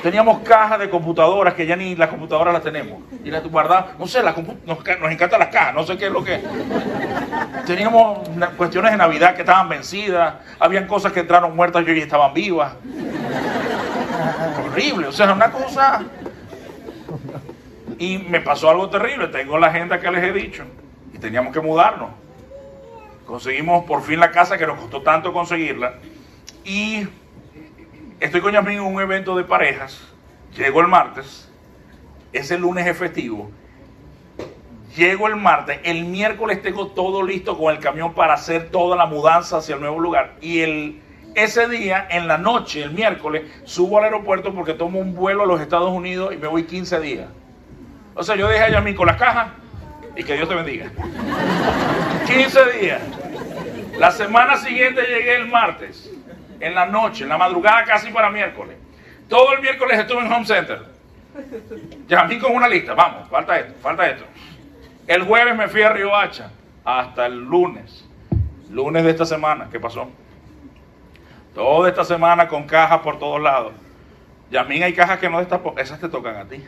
[0.01, 3.03] Teníamos cajas de computadoras que ya ni las computadoras las tenemos.
[3.23, 6.23] Y las guardamos, no sé, nos, nos encantan las cajas, no sé qué es lo
[6.23, 6.41] que.
[7.65, 8.19] Teníamos
[8.57, 12.73] cuestiones de Navidad que estaban vencidas, habían cosas que entraron muertas y hoy estaban vivas.
[14.65, 16.03] Horrible, o sea, una cosa.
[17.99, 20.63] Y me pasó algo terrible, tengo la agenda que les he dicho,
[21.13, 22.09] y teníamos que mudarnos.
[23.25, 25.95] Conseguimos por fin la casa que nos costó tanto conseguirla.
[26.65, 27.07] Y
[28.21, 29.99] Estoy con Yasmin en un evento de parejas.
[30.55, 31.51] Llego el martes.
[32.31, 33.49] Ese lunes efectivo.
[34.95, 35.79] Llego el martes.
[35.83, 39.81] El miércoles tengo todo listo con el camión para hacer toda la mudanza hacia el
[39.81, 40.35] nuevo lugar.
[40.39, 41.01] Y el,
[41.33, 45.47] ese día, en la noche, el miércoles, subo al aeropuerto porque tomo un vuelo a
[45.47, 47.27] los Estados Unidos y me voy 15 días.
[48.13, 49.47] O sea, yo dejé a Yasmin con las cajas
[50.15, 50.91] y que Dios te bendiga.
[52.27, 53.01] 15 días.
[53.97, 56.09] La semana siguiente llegué el martes
[56.59, 58.77] en la noche, en la madrugada casi para miércoles.
[59.27, 60.81] Todo el miércoles estuve en Home Center.
[62.27, 64.25] Mí con una lista, vamos, falta esto, falta esto.
[65.07, 66.51] El jueves me fui a Río Hacha
[66.83, 68.05] hasta el lunes.
[68.69, 70.09] Lunes de esta semana, ¿qué pasó?
[71.53, 73.73] Toda esta semana con cajas por todos lados.
[74.49, 76.63] Y a mí hay cajas que no destapó, esas te tocan a ti.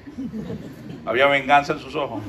[1.06, 2.24] Había venganza en sus ojos.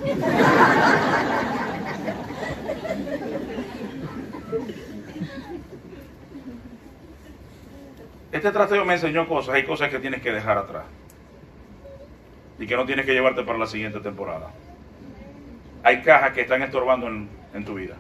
[8.33, 10.85] Este trasteo me enseñó cosas, hay cosas que tienes que dejar atrás
[12.59, 14.51] y que no tienes que llevarte para la siguiente temporada.
[15.85, 17.95] Hay cajas que están estorbando en, tu vida,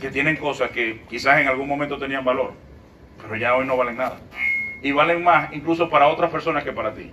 [0.00, 2.54] que tienen cosas que quizás en algún momento tenían valor,
[3.20, 4.18] pero ya hoy no valen nada.
[4.82, 7.12] Y valen más incluso para otras personas que para ti.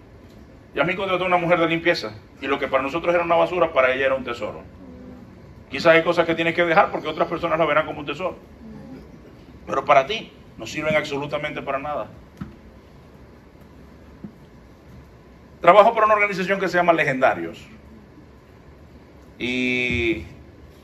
[0.75, 3.73] Ya me contrató una mujer de limpieza y lo que para nosotros era una basura,
[3.73, 4.62] para ella era un tesoro.
[5.69, 8.38] Quizás hay cosas que tienes que dejar porque otras personas lo verán como un tesoro.
[9.65, 12.08] Pero para ti no sirven absolutamente para nada.
[15.62, 17.67] Trabajo para una organización que se llama Legendarios.
[19.38, 20.25] Y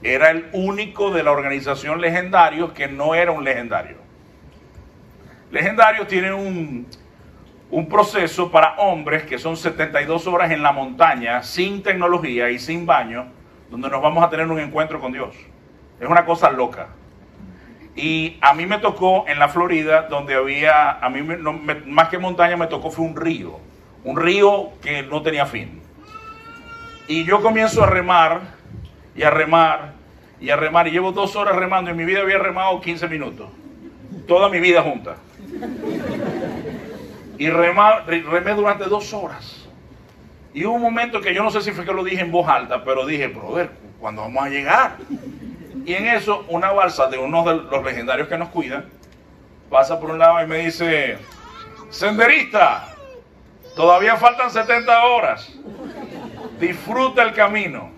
[0.03, 3.97] era el único de la organización Legendarios que no era un legendario.
[5.51, 6.87] Legendarios tiene un,
[7.75, 12.85] un proceso para hombres que son 72 horas en la montaña, sin tecnología y sin
[12.85, 13.25] baño,
[13.69, 15.35] donde nos vamos a tener un encuentro con Dios.
[15.99, 16.88] Es una cosa loca.
[17.95, 21.21] Y a mí me tocó en la Florida, donde había, a mí
[21.85, 23.59] más que montaña me tocó fue un río
[24.05, 25.81] un río que no tenía fin.
[27.07, 28.41] Y yo comienzo a remar
[29.15, 29.93] y a remar
[30.39, 30.88] y a remar.
[30.88, 31.89] Y llevo dos horas remando.
[31.89, 33.49] En mi vida había remado 15 minutos.
[34.27, 35.15] Toda mi vida junta.
[37.37, 39.67] Y remé durante dos horas.
[40.53, 42.47] Y hubo un momento que yo no sé si fue que lo dije en voz
[42.47, 43.69] alta, pero dije, brother,
[43.99, 44.97] ¿cuándo vamos a llegar?
[45.85, 48.85] Y en eso, una balsa de uno de los legendarios que nos cuidan
[49.69, 51.17] pasa por un lado y me dice,
[51.89, 52.95] senderista,
[53.75, 55.53] Todavía faltan 70 horas.
[56.59, 57.91] Disfruta el camino.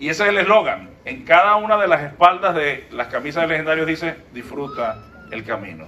[0.00, 0.90] Y ese es el eslogan.
[1.04, 4.98] En cada una de las espaldas de las camisas de legendarios dice, disfruta
[5.30, 5.86] el camino.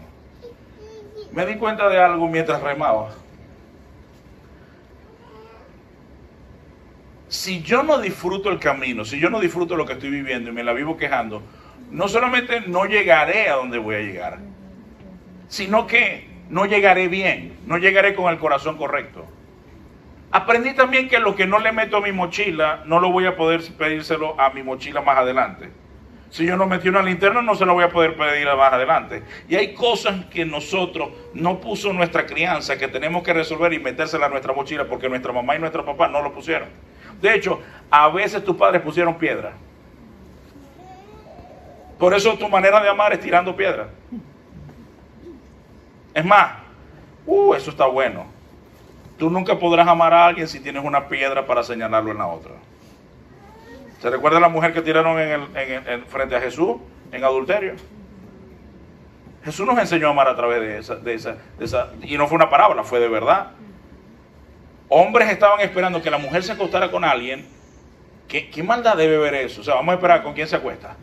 [1.34, 3.10] Me di cuenta de algo mientras remaba.
[7.26, 10.52] Si yo no disfruto el camino, si yo no disfruto lo que estoy viviendo y
[10.52, 11.42] me la vivo quejando,
[11.90, 14.38] no solamente no llegaré a donde voy a llegar,
[15.48, 19.26] sino que no llegaré bien, no llegaré con el corazón correcto.
[20.30, 23.36] Aprendí también que lo que no le meto a mi mochila, no lo voy a
[23.36, 25.70] poder pedírselo a mi mochila más adelante.
[26.34, 29.22] Si yo no metí una linterna, no se lo voy a poder pedir más adelante.
[29.48, 34.26] Y hay cosas que nosotros no puso nuestra crianza, que tenemos que resolver y metérsela
[34.26, 36.70] a nuestra mochila, porque nuestra mamá y nuestro papá no lo pusieron.
[37.22, 39.52] De hecho, a veces tus padres pusieron piedra.
[42.00, 43.90] Por eso tu manera de amar es tirando piedra.
[46.12, 46.54] Es más,
[47.26, 48.26] uh, eso está bueno.
[49.16, 52.54] Tú nunca podrás amar a alguien si tienes una piedra para señalarlo en la otra.
[54.04, 56.76] ¿Se recuerda la mujer que tiraron en frente a Jesús
[57.10, 57.72] en adulterio?
[59.42, 62.26] Jesús nos enseñó a amar a través de esa, de esa, de esa, y no
[62.26, 63.52] fue una parábola, fue de verdad.
[64.90, 67.46] Hombres estaban esperando que la mujer se acostara con alguien.
[68.28, 69.62] ¿Qué, qué maldad debe ver eso?
[69.62, 70.96] O sea, vamos a esperar con quién se acuesta.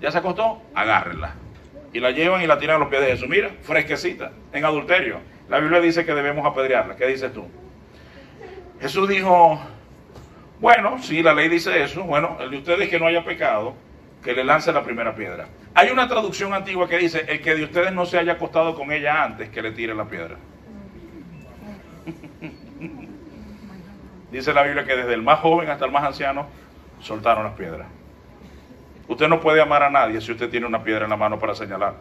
[0.00, 0.62] ¿Ya se acostó?
[0.74, 1.34] Agárrenla
[1.92, 3.28] y la llevan y la tiran a los pies de Jesús.
[3.28, 5.20] Mira, fresquecita, en adulterio.
[5.48, 6.96] La Biblia dice que debemos apedrearla.
[6.96, 7.46] ¿Qué dices tú?
[8.80, 9.60] Jesús dijo,
[10.62, 13.74] bueno, si la ley dice eso, bueno, el de ustedes que no haya pecado,
[14.22, 15.48] que le lance la primera piedra.
[15.74, 18.92] Hay una traducción antigua que dice, el que de ustedes no se haya acostado con
[18.92, 20.36] ella antes, que le tire la piedra.
[24.30, 26.46] Dice la Biblia que desde el más joven hasta el más anciano
[27.00, 27.88] soltaron las piedras.
[29.08, 31.56] Usted no puede amar a nadie si usted tiene una piedra en la mano para
[31.56, 31.94] señalar.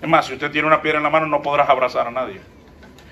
[0.00, 2.40] Es más, si usted tiene una piedra en la mano no podrás abrazar a nadie.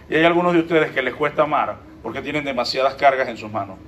[0.09, 3.51] Y hay algunos de ustedes que les cuesta amar porque tienen demasiadas cargas en sus
[3.51, 3.79] manos.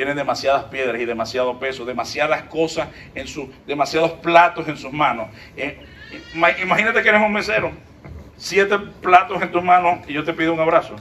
[0.00, 5.28] Tienen demasiadas piedras y demasiado peso, demasiadas cosas en sus, demasiados platos en sus manos.
[5.58, 5.78] Eh,
[6.62, 7.70] imagínate que eres un mesero,
[8.34, 10.96] siete platos en tus manos y yo te pido un abrazo.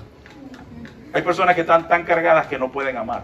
[1.14, 3.24] Hay personas que están tan cargadas que no pueden amar.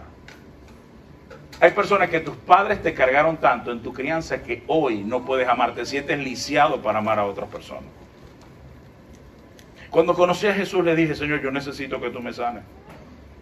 [1.60, 5.46] Hay personas que tus padres te cargaron tanto en tu crianza que hoy no puedes
[5.46, 7.90] amar, te sientes lisiado para amar a otras personas.
[9.90, 12.64] Cuando conocí a Jesús le dije, Señor, yo necesito que tú me sanes.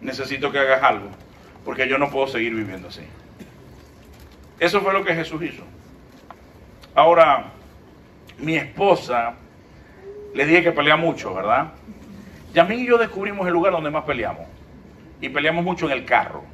[0.00, 1.10] Necesito que hagas algo,
[1.64, 3.02] porque yo no puedo seguir viviendo así.
[4.60, 5.64] Eso fue lo que Jesús hizo.
[6.94, 7.46] Ahora,
[8.38, 9.34] mi esposa,
[10.34, 11.72] le dije que pelea mucho, ¿verdad?
[12.52, 14.46] Yamín y yo descubrimos el lugar donde más peleamos.
[15.20, 16.44] Y peleamos mucho en el carro.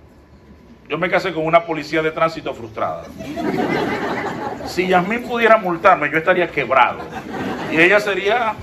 [0.88, 3.04] Yo me casé con una policía de tránsito frustrada.
[4.66, 6.98] Si Yasmín pudiera multarme, yo estaría quebrado.
[7.70, 8.54] Y ella sería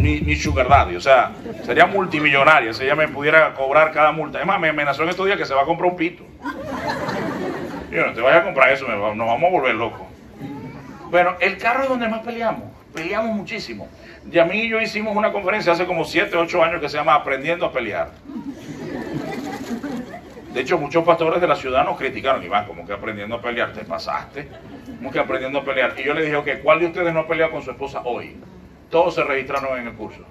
[0.00, 1.32] mi, sugar daddy, o sea,
[1.64, 4.40] sería multimillonaria si ella me pudiera cobrar cada multa.
[4.40, 6.24] Es más, me amenazó en estos días que se va a comprar un pito.
[7.90, 10.02] yo no te vayas a comprar eso, nos vamos a volver locos.
[11.10, 13.88] Bueno, el carro es donde más peleamos, peleamos muchísimo.
[14.30, 17.66] Yamín y yo hicimos una conferencia hace como 7, 8 años que se llama Aprendiendo
[17.66, 18.10] a Pelear.
[20.52, 23.72] De hecho, muchos pastores de la ciudad nos criticaron, Iván, como que aprendiendo a pelear,
[23.72, 24.48] te pasaste,
[24.98, 25.94] como que aprendiendo a pelear.
[25.96, 28.36] Y yo le dije, ok, ¿cuál de ustedes no ha peleado con su esposa hoy?
[28.90, 30.24] Todos se registraron en el curso.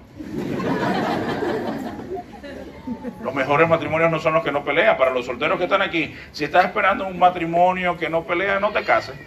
[3.22, 4.96] Los mejores matrimonios no son los que no pelean.
[4.96, 8.70] Para los solteros que están aquí, si estás esperando un matrimonio que no pelea, no
[8.70, 9.18] te cases.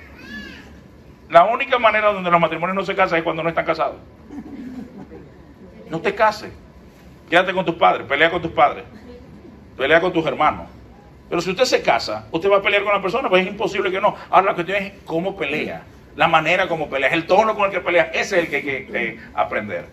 [1.30, 3.98] La única manera donde los matrimonios no se casan es cuando no están casados.
[5.90, 6.52] No te cases.
[7.30, 8.84] Quédate con tus padres, pelea con tus padres,
[9.76, 10.68] pelea con tus hermanos.
[11.30, 13.90] Pero si usted se casa, usted va a pelear con la persona, pues es imposible
[13.90, 14.16] que no.
[14.30, 15.82] Ahora la cuestión es cómo pelea,
[16.16, 18.64] la manera como pelea, el tono con el que pelea, ese es el que hay
[18.64, 19.86] que aprender.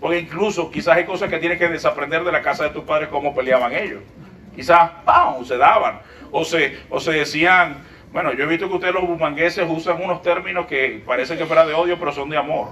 [0.00, 3.08] Porque incluso quizás hay cosas que tienes que desaprender de la casa de tus padres,
[3.08, 4.02] cómo peleaban ellos.
[4.56, 6.00] Quizás, ¡pam!, se daban.
[6.30, 10.22] O se, o se decían, bueno, yo he visto que ustedes los bumangueses usan unos
[10.22, 12.68] términos que parecen que fuera de odio, pero son de amor.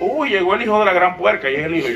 [0.00, 1.88] Uy, llegó el hijo de la gran puerca y es el hijo.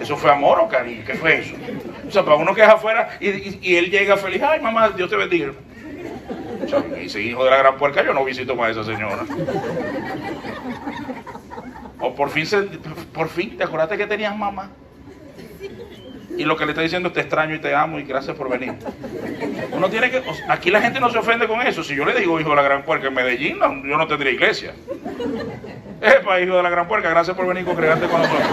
[0.00, 1.02] ¿Eso fue amor o cariño?
[1.04, 1.54] ¿Qué fue eso?
[2.06, 5.16] O sea, para uno que es afuera y, él llega feliz, ay mamá, Dios te
[5.16, 5.52] bendiga.
[6.98, 9.24] Ese hijo de la gran puerca, yo no visito más a esa señora.
[12.00, 12.62] O por fin, se,
[13.12, 14.70] por fin, ¿te acordaste que tenías mamá?
[16.36, 18.48] Y lo que le está diciendo es te extraño y te amo y gracias por
[18.48, 18.74] venir.
[19.72, 21.82] Uno tiene que, aquí la gente no se ofende con eso.
[21.82, 24.72] Si yo le digo hijo de la gran puerca en Medellín, yo no tendría iglesia.
[26.00, 28.48] Epa, hijo de la gran puerca, gracias por venir y congregarte con nosotros.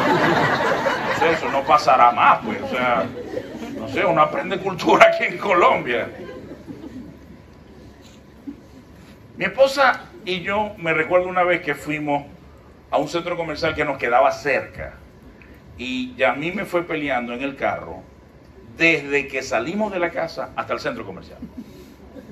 [1.31, 2.59] eso no pasará más, pues.
[2.63, 3.03] O sea,
[3.77, 6.07] no sé, uno aprende cultura aquí en Colombia.
[9.37, 12.25] Mi esposa y yo me recuerdo una vez que fuimos
[12.89, 14.93] a un centro comercial que nos quedaba cerca.
[15.77, 18.01] Y a mí me fue peleando en el carro
[18.77, 21.39] desde que salimos de la casa hasta el centro comercial.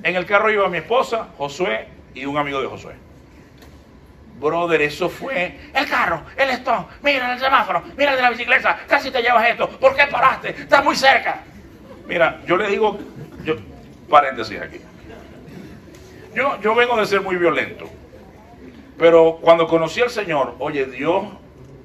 [0.02, 2.94] En el carro iba mi esposa, Josué y un amigo de Josué.
[4.40, 9.10] Brother, eso fue el carro, el stop, mira el semáforo, mira de la bicicleta, casi
[9.10, 10.50] te llevas esto, ¿por qué paraste?
[10.50, 11.42] Está muy cerca.
[12.06, 12.98] Mira, yo le digo,
[13.44, 13.56] yo,
[14.10, 14.80] paréntesis aquí.
[16.34, 17.88] Yo, yo vengo de ser muy violento,
[18.98, 21.24] pero cuando conocí al Señor, oye, Dios,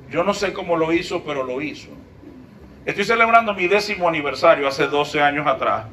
[0.09, 1.89] yo no sé cómo lo hizo, pero lo hizo.
[2.85, 5.85] Estoy celebrando mi décimo aniversario hace 12 años atrás.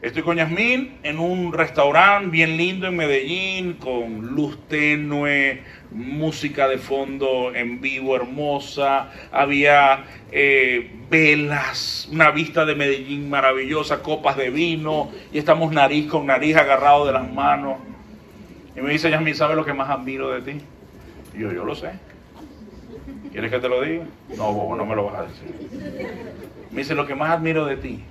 [0.00, 6.78] Estoy con Yasmín en un restaurante bien lindo en Medellín, con luz tenue, música de
[6.78, 15.10] fondo en vivo hermosa, había eh, velas, una vista de Medellín maravillosa, copas de vino,
[15.32, 17.78] y estamos nariz con nariz agarrados de las manos.
[18.76, 20.60] Y me dice Yasmín, ¿sabes lo que más admiro de ti?
[21.34, 21.92] Y yo, yo lo sé.
[23.32, 24.04] ¿Quieres que te lo diga?
[24.36, 25.54] No, no me lo vas a decir.
[26.70, 28.02] Me dice, lo que más admiro de ti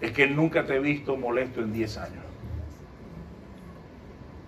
[0.00, 2.24] es que nunca te he visto molesto en 10 años.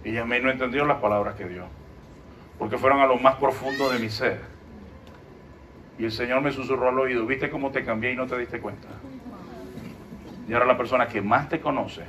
[0.05, 1.65] Y ya me no entendió las palabras que dio,
[2.61, 4.39] porque fueron a lo más profundo de mi ser.
[5.99, 8.61] Y el Señor me susurró al oído, ¿viste cómo te cambié y no te diste
[8.61, 8.87] cuenta?
[10.49, 12.05] Y ahora la persona que más te conoce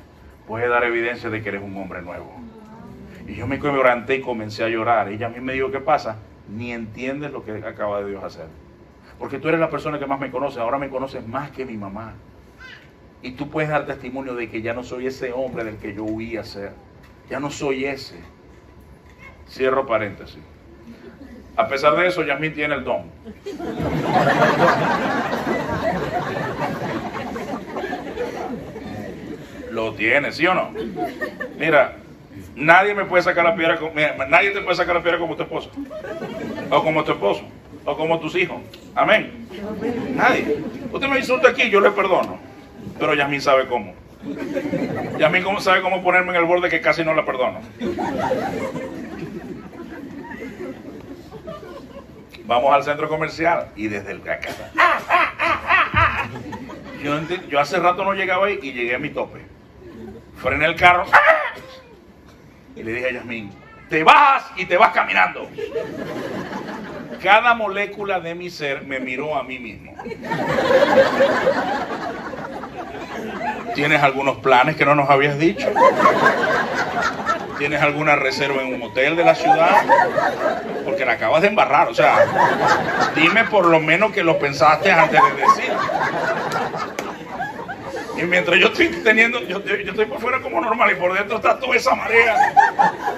[0.45, 2.32] puede dar evidencia de que eres un hombre nuevo.
[3.28, 5.12] Y yo me quebranté y comencé a llorar.
[5.12, 6.18] Y ella a mí me dijo, ¿qué pasa?
[6.52, 8.47] ni entiendes lo que acaba de Dios hacer.
[9.20, 11.78] Porque tú eres la persona que más me conoce, ahora me conoces más que mi
[11.78, 12.14] mamá.
[13.22, 16.04] Y tú puedes dar testimonio de que ya no soy ese hombre del que yo
[16.04, 16.74] huía ser.
[17.30, 18.20] Ya no soy ese.
[19.52, 20.39] Cierro paréntesis.
[21.58, 23.04] A pesar de eso, Yasmín tiene el don.
[29.72, 30.72] Lo tiene, ¿sí o no?
[31.58, 31.93] Mira,
[32.56, 33.91] nadie me puede sacar la piedra, con-
[34.30, 35.70] nadie te puede sacar la piedra como tu esposa,
[36.70, 37.43] o como tu esposo,
[37.86, 38.58] o como tus hijos.
[38.95, 39.47] Amén.
[40.16, 40.58] Nadie.
[40.91, 42.38] Usted me insulta aquí, yo le perdono.
[42.99, 43.93] Pero Yasmín sabe cómo.
[45.18, 47.60] Yasmín sabe cómo ponerme en el borde que casi no la perdono.
[52.52, 54.49] Vamos al centro comercial y desde el acá.
[57.49, 59.39] Yo, hace rato no llegaba ahí y llegué a mi tope.
[60.36, 61.06] Frené el carro
[62.76, 63.54] y le dije a Yasmín,
[63.88, 65.47] te bajas y te vas caminando.
[67.24, 69.95] Cada molécula de mi ser me miró a mí mismo.
[73.76, 75.70] ¿Tienes algunos planes que no nos habías dicho?
[77.62, 79.84] ¿Tienes alguna reserva en un hotel de la ciudad?
[80.84, 82.26] Porque la acabas de embarrar, o sea,
[83.14, 85.72] dime por lo menos que lo pensaste antes de decir.
[88.18, 91.59] Y mientras yo estoy teniendo, yo, estoy por fuera como normal y por dentro está
[91.59, 92.36] toda esa marea.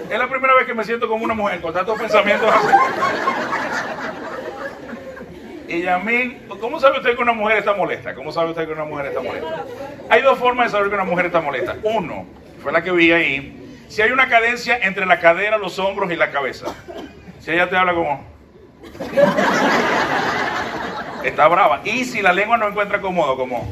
[0.10, 2.68] Es la primera vez que me siento como una mujer con tantos pensamientos así.
[5.70, 8.14] Y Yamín, ¿cómo sabe usted que una mujer está molesta?
[8.14, 9.64] ¿Cómo sabe usted que una mujer está molesta?
[10.10, 11.78] Hay dos formas de saber que una mujer está molesta.
[11.84, 12.26] Uno,
[12.62, 13.63] fue la que vi ahí,
[13.94, 16.74] si hay una cadencia entre la cadera, los hombros y la cabeza.
[17.40, 18.26] Si ella te habla como...
[21.24, 21.82] Está brava.
[21.86, 23.72] Y si la lengua no encuentra cómodo, como...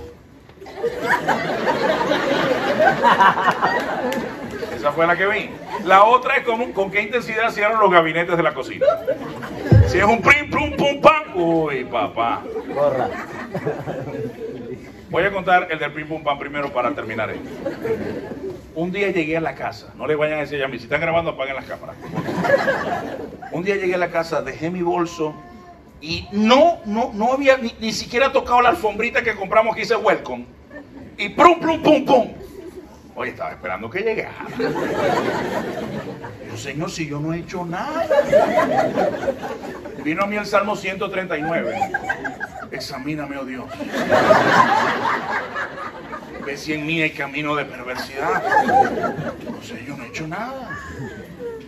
[4.76, 5.50] Esa fue la que vi.
[5.86, 8.86] La otra es como, con qué intensidad cierran los gabinetes de la cocina.
[9.88, 11.24] Si es un prim, plum, pum, pam.
[11.34, 12.44] Uy, papá.
[12.72, 13.10] Corra.
[15.10, 17.50] Voy a contar el del pim pum pam primero para terminar esto.
[18.74, 21.02] Un día llegué a la casa, no le vayan a decir a mí, si están
[21.02, 21.96] grabando apaguen las cámaras.
[23.52, 25.34] Un día llegué a la casa, dejé mi bolso
[26.00, 29.96] y no, no, no había ni, ni siquiera tocado la alfombrita que compramos que dice
[29.96, 30.46] welcome.
[31.18, 32.32] Y pum, pum, pum, pum.
[33.14, 34.34] Oye, estaba esperando que llegara.
[36.50, 38.08] Yo, Señor, si yo no he hecho nada.
[40.04, 41.78] Vino a mí el Salmo 139.
[42.72, 43.66] Examíname, oh Dios.
[46.46, 48.44] Ve si en mí hay camino de perversidad.
[49.50, 50.78] No sé, yo no he hecho nada.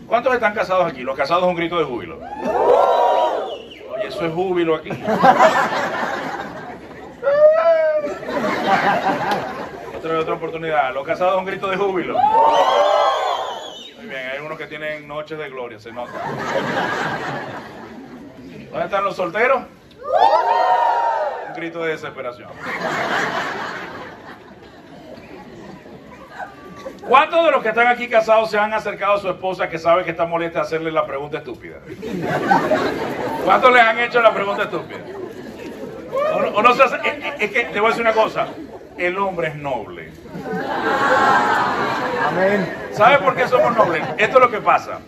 [0.07, 1.01] ¿Cuántos están casados aquí?
[1.01, 2.19] Los casados un grito de júbilo.
[3.95, 4.89] Oye, eso es júbilo aquí.
[9.97, 10.93] Otra, otra oportunidad.
[10.93, 12.17] Los casados un grito de júbilo.
[13.97, 16.11] Muy bien, hay unos que tienen noches de gloria, se nota.
[18.69, 19.63] ¿Dónde están los solteros?
[21.47, 22.49] Un grito de desesperación.
[27.07, 30.03] ¿Cuántos de los que están aquí casados se han acercado a su esposa que sabe
[30.03, 31.77] que está molesta a hacerle la pregunta estúpida?
[33.43, 34.99] ¿Cuántos les han hecho la pregunta estúpida?
[36.35, 38.13] O no, o no se hace- es, es- es que te voy a decir una
[38.13, 38.47] cosa,
[38.97, 40.11] el hombre es noble.
[42.25, 42.73] Amén.
[42.93, 44.03] ¿Sabe por qué somos nobles?
[44.17, 44.99] Esto es lo que pasa.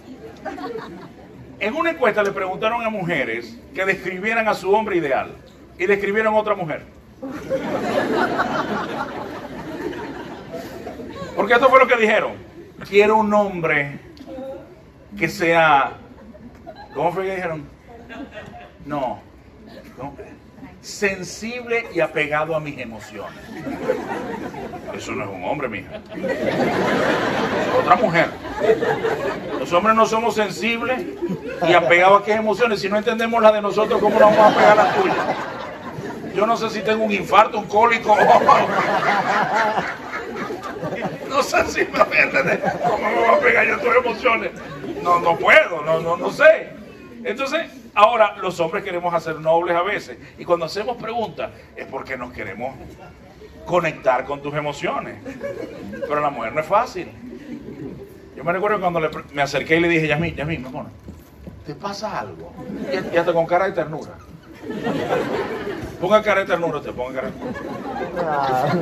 [1.59, 5.31] En una encuesta le preguntaron a mujeres que describieran a su hombre ideal
[5.79, 6.83] y describieron a otra mujer.
[11.35, 12.33] Porque esto fue lo que dijeron.
[12.87, 13.99] Quiero un hombre
[15.17, 15.93] que sea...
[16.93, 17.67] ¿Cómo fue que dijeron?
[18.85, 19.19] No.
[19.97, 20.13] no.
[20.81, 23.39] Sensible y apegado a mis emociones.
[24.93, 25.99] Eso no es un hombre, mija.
[27.79, 28.29] Otra mujer.
[29.59, 31.03] Los hombres no somos sensibles
[31.67, 32.79] y apegados a qué emociones.
[32.79, 35.13] Si no entendemos la de nosotros, ¿cómo nos vamos a pegar a la tuya?
[36.35, 38.15] Yo no sé si tengo un infarto, un cólico.
[41.53, 44.51] ¿Cómo me voy a pegar yo tus emociones?
[45.01, 46.69] No, no puedo, no, no, no sé.
[47.23, 50.17] Entonces, ahora los hombres queremos hacer nobles a veces.
[50.37, 52.75] Y cuando hacemos preguntas es porque nos queremos
[53.65, 55.17] conectar con tus emociones.
[56.07, 57.09] Pero la mujer no es fácil.
[58.35, 59.01] Yo me recuerdo cuando
[59.33, 60.85] me acerqué y le dije, Yasmín, Yasmín, mi amor,
[61.65, 62.53] ¿te pasa algo?
[63.13, 64.11] Y, hasta con cara de ternura.
[66.01, 67.33] Ponga cara de ternura usted, ponga cara de
[68.13, 68.73] ternura.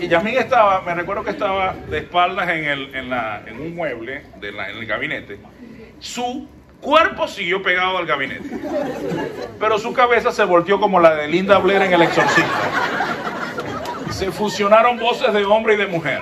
[0.00, 3.74] Y Yasmín estaba, me recuerdo que estaba de espaldas en, el, en, la, en un
[3.74, 5.38] mueble de la- en el gabinete.
[6.00, 6.48] Su
[6.80, 8.48] cuerpo siguió pegado al gabinete.
[9.60, 12.50] Pero su cabeza se volteó como la de Linda Blair en El Exorcista.
[14.10, 16.20] Se fusionaron voces de hombre y de mujer.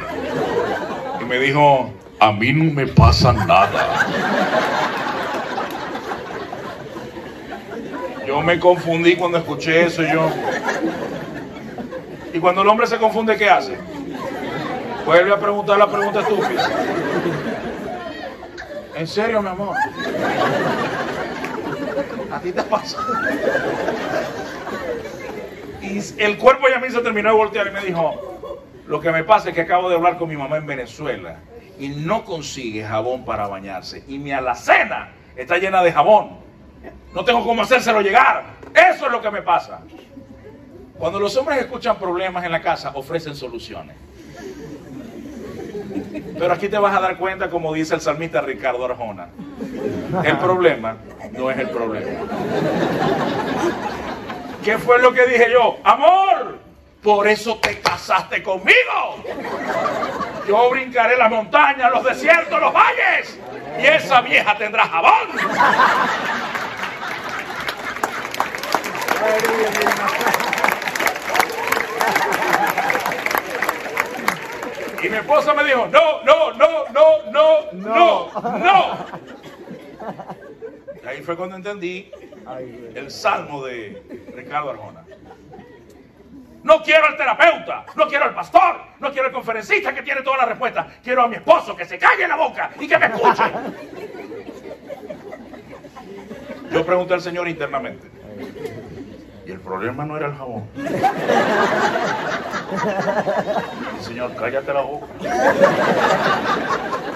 [1.21, 4.07] Y me dijo, a mí no me pasa nada.
[8.27, 10.31] Yo me confundí cuando escuché eso y yo...
[12.33, 13.77] Y cuando el hombre se confunde, ¿qué hace?
[15.05, 16.69] Vuelve a preguntar la pregunta estúpida.
[18.95, 19.77] ¿En serio, mi amor?
[22.31, 22.99] ¿A ti te pasa?
[25.83, 28.41] Y el cuerpo ya mí se terminó de voltear y me dijo,
[28.87, 31.39] lo que me pasa es que acabo de hablar con mi mamá en Venezuela
[31.79, 34.05] y no consigue jabón para bañarse.
[34.07, 36.39] Y mi alacena está llena de jabón.
[37.15, 38.45] No tengo cómo hacérselo llegar.
[38.75, 39.81] Eso es lo que me pasa.
[41.01, 43.97] Cuando los hombres escuchan problemas en la casa, ofrecen soluciones.
[46.39, 49.29] Pero aquí te vas a dar cuenta, como dice el salmista Ricardo Arjona,
[50.23, 50.99] el problema
[51.33, 52.27] no es el problema.
[54.63, 55.79] ¿Qué fue lo que dije yo?
[55.85, 56.59] Amor,
[57.03, 59.25] por eso te casaste conmigo.
[60.47, 63.39] Yo brincaré las montañas, los desiertos, los valles,
[63.81, 65.31] y esa vieja tendrá jabón.
[75.03, 79.07] Y mi esposa me dijo, no, no, no, no, no, no, no.
[81.03, 82.11] Y ahí fue cuando entendí
[82.95, 84.03] el salmo de
[84.35, 85.05] Ricardo Arjona.
[86.63, 90.37] No quiero al terapeuta, no quiero al pastor, no quiero al conferencista que tiene toda
[90.39, 90.87] la respuesta.
[91.03, 93.43] Quiero a mi esposo que se calle la boca y que me escuche.
[96.71, 98.07] Yo pregunté al Señor internamente.
[99.71, 100.65] Problema no era el jabón.
[104.01, 105.07] Señor, cállate la boca.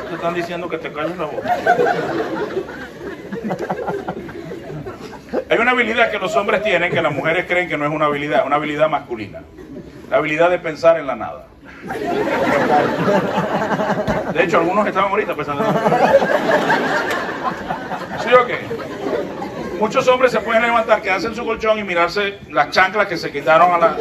[0.09, 1.57] Te están diciendo que te calles la boca.
[5.51, 8.05] Hay una habilidad que los hombres tienen que las mujeres creen que no es una
[8.05, 9.43] habilidad, es una habilidad masculina.
[10.09, 11.49] La habilidad de pensar en la nada.
[14.33, 16.13] De hecho, algunos estaban ahorita pensando en la nada.
[18.23, 18.94] ¿Sí o qué?
[19.79, 23.31] Muchos hombres se pueden levantar, quedarse en su colchón y mirarse las chanclas que se
[23.31, 23.97] quitaron a la...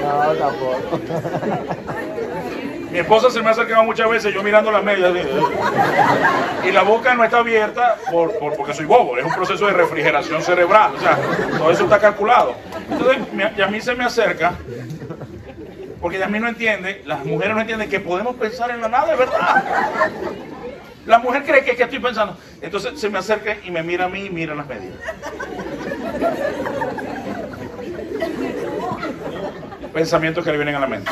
[0.00, 1.00] No, tampoco.
[2.90, 5.12] Mi esposa se me ha acercado muchas veces, yo mirando las medias.
[6.64, 9.72] Y la boca no está abierta por, por- porque soy bobo, es un proceso de
[9.72, 10.92] refrigeración cerebral.
[10.96, 11.16] O sea,
[11.58, 12.54] todo eso está calculado.
[12.90, 13.18] Entonces,
[13.56, 14.52] y a mí se me acerca,
[16.02, 19.12] porque a mí no entiende, las mujeres no entienden que podemos pensar en la nada,
[19.12, 20.10] es verdad.
[21.06, 22.36] La mujer cree que, que estoy pensando.
[22.60, 24.94] Entonces se me acerca y me mira a mí y mira las medias.
[29.92, 31.10] Pensamientos que le vienen a la mente.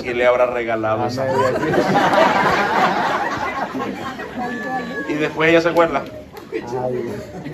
[0.00, 1.26] ¿Quién le habrá regalado esa
[5.08, 6.04] Y después ella se acuerda.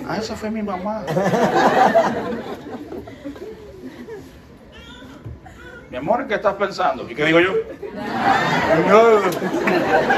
[0.07, 1.03] Ah, esa fue mi mamá.
[5.95, 7.09] Mi amor, ¿en qué estás pensando?
[7.09, 7.53] ¿Y qué digo yo?
[8.89, 9.21] No,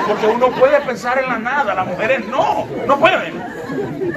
[0.07, 3.37] Porque uno puede pensar en la nada, las mujeres no, no pueden.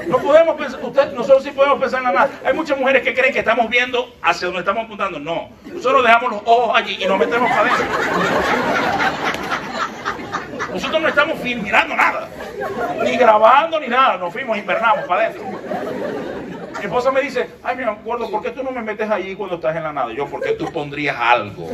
[0.08, 2.30] No podemos pensar, usted, nosotros sí podemos pensar en la nada.
[2.46, 5.18] Hay muchas mujeres que creen que estamos viendo hacia donde estamos apuntando.
[5.18, 7.84] No, nosotros dejamos los ojos allí y nos metemos para adentro.
[10.72, 12.28] Nosotros no estamos mirando nada,
[13.02, 15.44] ni grabando ni nada, nos fuimos, invernamos para adentro.
[16.80, 19.56] Mi esposa me dice, ay mi acuerdo, ¿por qué tú no me metes allí cuando
[19.56, 20.14] estás en la nada?
[20.14, 21.68] Yo, ¿por qué tú pondrías algo?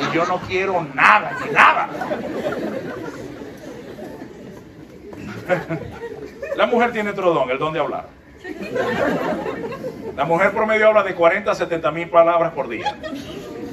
[0.00, 1.88] Y yo no quiero nada, ni nada.
[6.56, 8.06] La mujer tiene otro don, el don de hablar.
[10.16, 12.94] La mujer promedio habla de 40 a 70 mil palabras por día.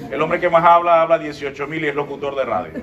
[0.10, 2.74] El hombre que más habla, habla 18 mil y es locutor de radio.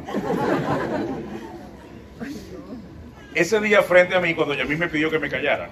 [3.34, 5.70] Ese día frente a mí, cuando Yamil me pidió que me callara,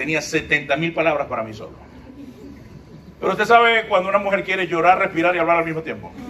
[0.00, 1.72] tenía 70 mil palabras para mí solo.
[3.20, 6.10] Pero usted sabe cuando una mujer quiere llorar, respirar y hablar al mismo tiempo.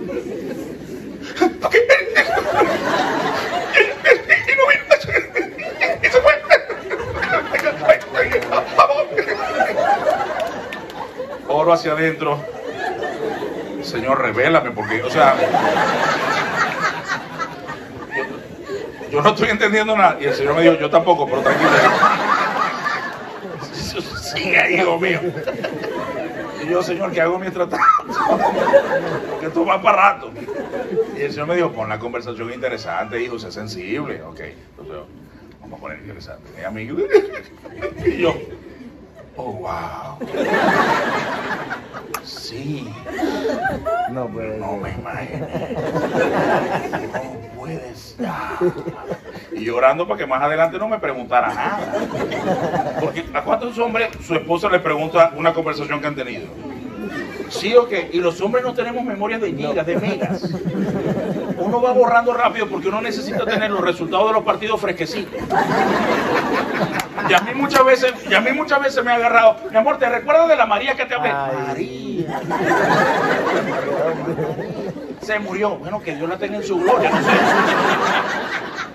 [11.46, 12.44] Oro hacia adentro.
[13.84, 15.36] Señor, revélame, porque, o sea,
[19.12, 20.16] yo no estoy entendiendo nada.
[20.20, 21.70] Y el Señor me dijo, yo tampoco, pero tranquilo.
[24.32, 25.20] Sigue, hijo mío.
[26.62, 27.86] Y yo, Señor, ¿qué hago mientras tanto?
[29.40, 30.30] Que esto va para rato.
[31.16, 34.22] Y el Señor me dijo, pon la conversación interesante, hijo, sé sensible.
[34.22, 34.96] Ok, entonces
[35.60, 36.48] vamos a poner interesante.
[36.60, 36.88] Y a mí,
[38.06, 38.34] y yo,
[39.36, 40.18] oh, wow.
[42.22, 42.88] Sí,
[44.10, 45.76] No puede no me imaginé.
[47.12, 48.16] ¿Cómo puedes?
[49.60, 51.80] Y llorando para que más adelante no me preguntara nada.
[52.98, 56.46] Porque ¿a cuántos hombres su esposa le pregunta una conversación que han tenido?
[57.50, 58.08] ¿Sí o qué?
[58.10, 60.48] Y los hombres no tenemos memoria de gigas, de megas.
[61.58, 65.38] Uno va borrando rápido porque uno necesita tener los resultados de los partidos fresquecitos.
[67.28, 69.56] Y a mí muchas veces, y a mí muchas veces me ha agarrado.
[69.70, 71.34] Mi amor, ¿te recuerdas de la María que te hablé?
[71.34, 72.40] María.
[75.20, 75.76] Se murió.
[75.76, 77.10] Bueno, que Dios la tenga en su gloria.
[77.10, 77.30] No sé.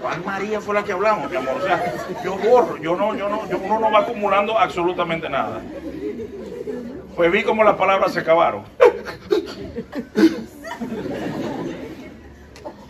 [0.06, 1.56] ¿Cuál María fue la que hablamos, mi amor?
[1.56, 5.64] O sea, yo borro, yo no, yo no, uno no va acumulando absolutamente nada.
[7.16, 8.66] Pues vi como las palabras se acabaron.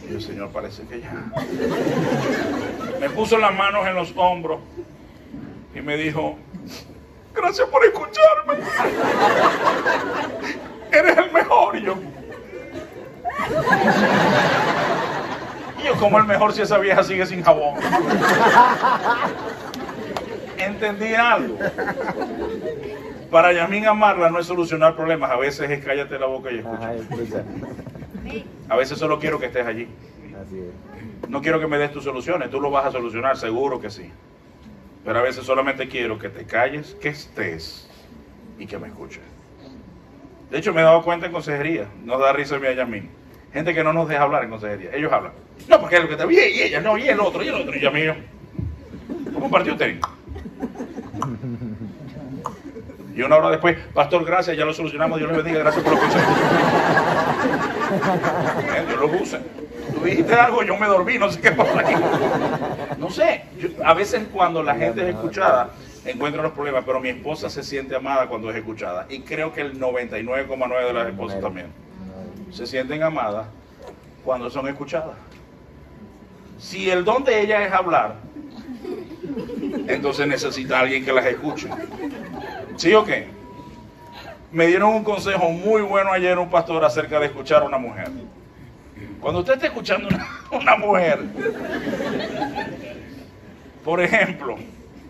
[0.03, 1.13] Y el Señor parece que ya.
[2.99, 4.59] Me puso las manos en los hombros
[5.73, 6.35] y me dijo,
[7.33, 8.55] gracias por escucharme.
[10.91, 11.77] Eres el mejor.
[11.77, 11.95] Y yo,
[15.85, 17.75] yo como el mejor si esa vieja sigue sin jabón.
[20.57, 21.57] Entendí algo.
[23.29, 26.77] Para Yamín amarla no es solucionar problemas, a veces es cállate la boca y escucha.
[26.77, 27.43] Ajá, escucha.
[28.69, 29.87] A veces solo quiero que estés allí.
[30.41, 31.29] Así es.
[31.29, 34.11] No quiero que me des tus soluciones, tú lo vas a solucionar, seguro que sí.
[35.03, 37.89] Pero a veces solamente quiero que te calles, que estés
[38.57, 39.21] y que me escuches.
[40.49, 43.09] De hecho, me he dado cuenta en consejería, nos da risa a mí a Yamín.
[43.53, 45.33] Gente que no nos deja hablar en consejería, ellos hablan.
[45.67, 47.55] No, porque es lo que está bien, y ella, no, y el otro, y el
[47.55, 48.13] otro, y Yamín.
[49.33, 49.97] ¿Cómo partió usted?
[53.15, 55.99] Y una hora después, pastor, gracias, ya lo solucionamos, Dios le bendiga, gracias por lo
[56.01, 56.17] que hizo.
[58.75, 59.39] Eh, Dios lo use.
[59.93, 61.71] Tú dijiste algo, yo me dormí, no sé qué pasó.
[62.97, 65.69] No sé, yo- a veces cuando la gente es escuchada,
[66.05, 69.05] encuentra los problemas, pero mi esposa se siente amada cuando es escuchada.
[69.09, 71.67] Y creo que el 99,9 de las esposas también
[72.51, 73.47] se sienten amadas
[74.25, 75.15] cuando son escuchadas.
[76.57, 78.15] Si el don de ella es hablar,
[79.87, 81.69] entonces necesita alguien que las escuche.
[82.77, 83.27] ¿Sí o qué?
[84.51, 88.09] Me dieron un consejo muy bueno ayer un pastor acerca de escuchar a una mujer.
[89.19, 91.19] Cuando usted esté escuchando una, una mujer,
[93.83, 94.55] por ejemplo,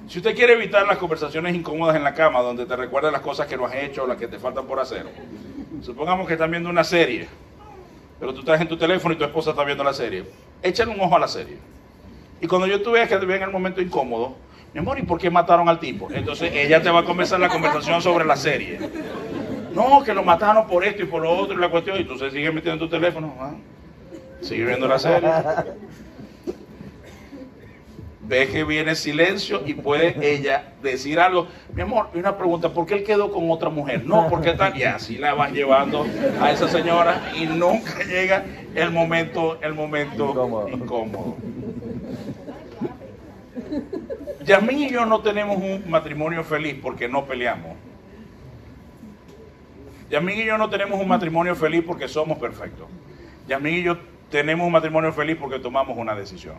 [0.07, 3.47] si usted quiere evitar las conversaciones incómodas en la cama donde te recuerdan las cosas
[3.47, 5.05] que no has hecho o las que te faltan por hacer,
[5.81, 7.27] supongamos que están viendo una serie,
[8.19, 10.25] pero tú estás en tu teléfono y tu esposa está viendo la serie,
[10.66, 11.57] échale un ojo a la serie.
[12.41, 14.36] Y cuando yo tú veas que en el momento incómodo,
[14.74, 16.09] mi amor, ¿y por qué mataron al tipo?
[16.11, 18.78] Entonces ella te va a comenzar la conversación sobre la serie.
[19.74, 22.18] No, que lo mataron por esto y por lo otro y la cuestión, y tú
[22.18, 23.34] se sigues metiendo en tu teléfono.
[23.39, 23.53] ¿ah?
[24.41, 25.30] Sigue viendo la serie.
[28.28, 31.47] Ve que viene silencio y puede ella decir algo.
[31.73, 34.03] Mi amor, y una pregunta, ¿por qué él quedó con otra mujer?
[34.05, 34.76] No, porque tal.
[34.76, 36.05] Y así la vas llevando
[36.41, 40.69] a esa señora y nunca llega el momento, el momento Incómodo.
[40.69, 41.38] incómodo.
[44.43, 47.76] Yasmín y yo no tenemos un matrimonio feliz porque no peleamos.
[50.09, 52.88] Yasmín y yo no tenemos un matrimonio feliz porque somos perfectos.
[53.47, 53.97] Yasmín y yo
[54.30, 56.55] tenemos un matrimonio feliz porque tomamos una decisión.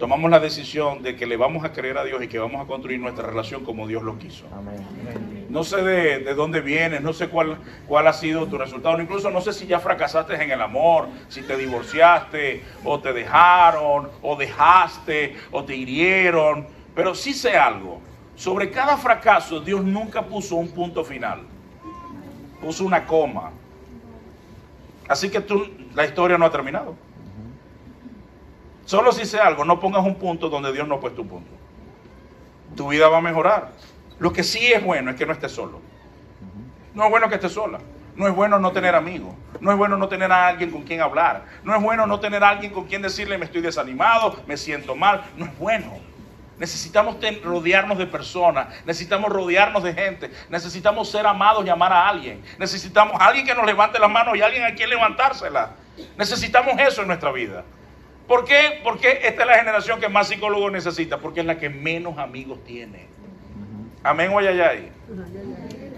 [0.00, 2.66] Tomamos la decisión de que le vamos a creer a Dios y que vamos a
[2.66, 4.46] construir nuestra relación como Dios lo quiso.
[4.50, 5.46] Amén.
[5.50, 9.30] No sé de, de dónde vienes, no sé cuál, cuál ha sido tu resultado, incluso
[9.30, 14.36] no sé si ya fracasaste en el amor, si te divorciaste, o te dejaron, o
[14.36, 18.00] dejaste, o te hirieron, pero sí sé algo.
[18.36, 21.42] Sobre cada fracaso Dios nunca puso un punto final,
[22.62, 23.50] puso una coma.
[25.06, 27.09] Así que tú, la historia no ha terminado.
[28.90, 31.52] Solo si sé algo, no pongas un punto donde Dios no ha puesto un punto.
[32.74, 33.70] Tu vida va a mejorar.
[34.18, 35.80] Lo que sí es bueno es que no estés solo.
[36.92, 37.78] No es bueno que estés sola.
[38.16, 39.32] No es bueno no tener amigos.
[39.60, 41.44] No es bueno no tener a alguien con quien hablar.
[41.62, 44.96] No es bueno no tener a alguien con quien decirle me estoy desanimado, me siento
[44.96, 45.22] mal.
[45.36, 45.92] No es bueno.
[46.58, 52.42] Necesitamos rodearnos de personas, necesitamos rodearnos de gente, necesitamos ser amados y amar a alguien.
[52.58, 55.70] Necesitamos a alguien que nos levante las manos y alguien a quien levantárselas.
[56.18, 57.62] Necesitamos eso en nuestra vida.
[58.30, 58.78] ¿Por qué?
[58.84, 62.62] Porque esta es la generación que más psicólogos necesita, porque es la que menos amigos
[62.62, 63.08] tiene.
[64.04, 64.92] Amén o ayayay.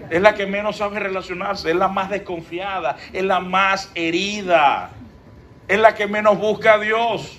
[0.09, 4.89] Es la que menos sabe relacionarse, es la más desconfiada, es la más herida,
[5.67, 7.37] es la que menos busca a Dios.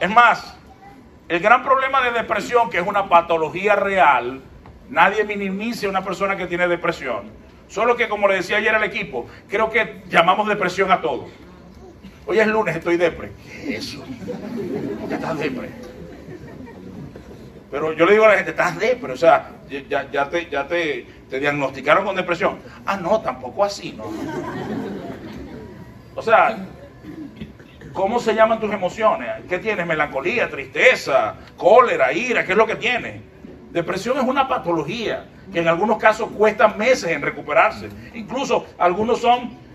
[0.00, 0.58] Es más,
[1.28, 4.42] el gran problema de depresión, que es una patología real,
[4.90, 7.30] nadie minimiza a una persona que tiene depresión.
[7.68, 11.28] Solo que, como le decía ayer al equipo, creo que llamamos depresión a todo.
[12.26, 13.30] Hoy es lunes, estoy depre.
[13.44, 14.04] ¿Qué es eso?
[15.00, 15.70] ¿Por qué estás depre?
[17.70, 19.50] Pero yo le digo a la gente, estás depre, o sea,
[19.88, 22.58] ya, te, ya te, te diagnosticaron con depresión.
[22.84, 24.04] Ah, no, tampoco así, ¿no?
[26.16, 26.66] O sea,
[27.92, 29.28] ¿cómo se llaman tus emociones?
[29.48, 29.86] ¿Qué tienes?
[29.86, 33.20] Melancolía, tristeza, cólera, ira, ¿qué es lo que tienes?
[33.70, 37.88] Depresión es una patología que en algunos casos cuesta meses en recuperarse.
[38.14, 39.65] Incluso algunos son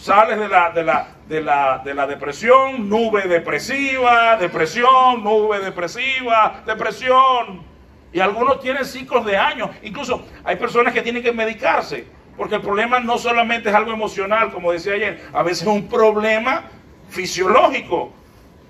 [0.00, 6.62] Sales de la, de la, de la, de la depresión, nube depresiva, depresión, nube depresiva,
[6.64, 7.62] depresión.
[8.10, 9.68] Y algunos tienen ciclos de años.
[9.82, 12.06] Incluso hay personas que tienen que medicarse.
[12.34, 15.86] Porque el problema no solamente es algo emocional, como decía ayer, a veces es un
[15.86, 16.62] problema
[17.10, 18.10] fisiológico.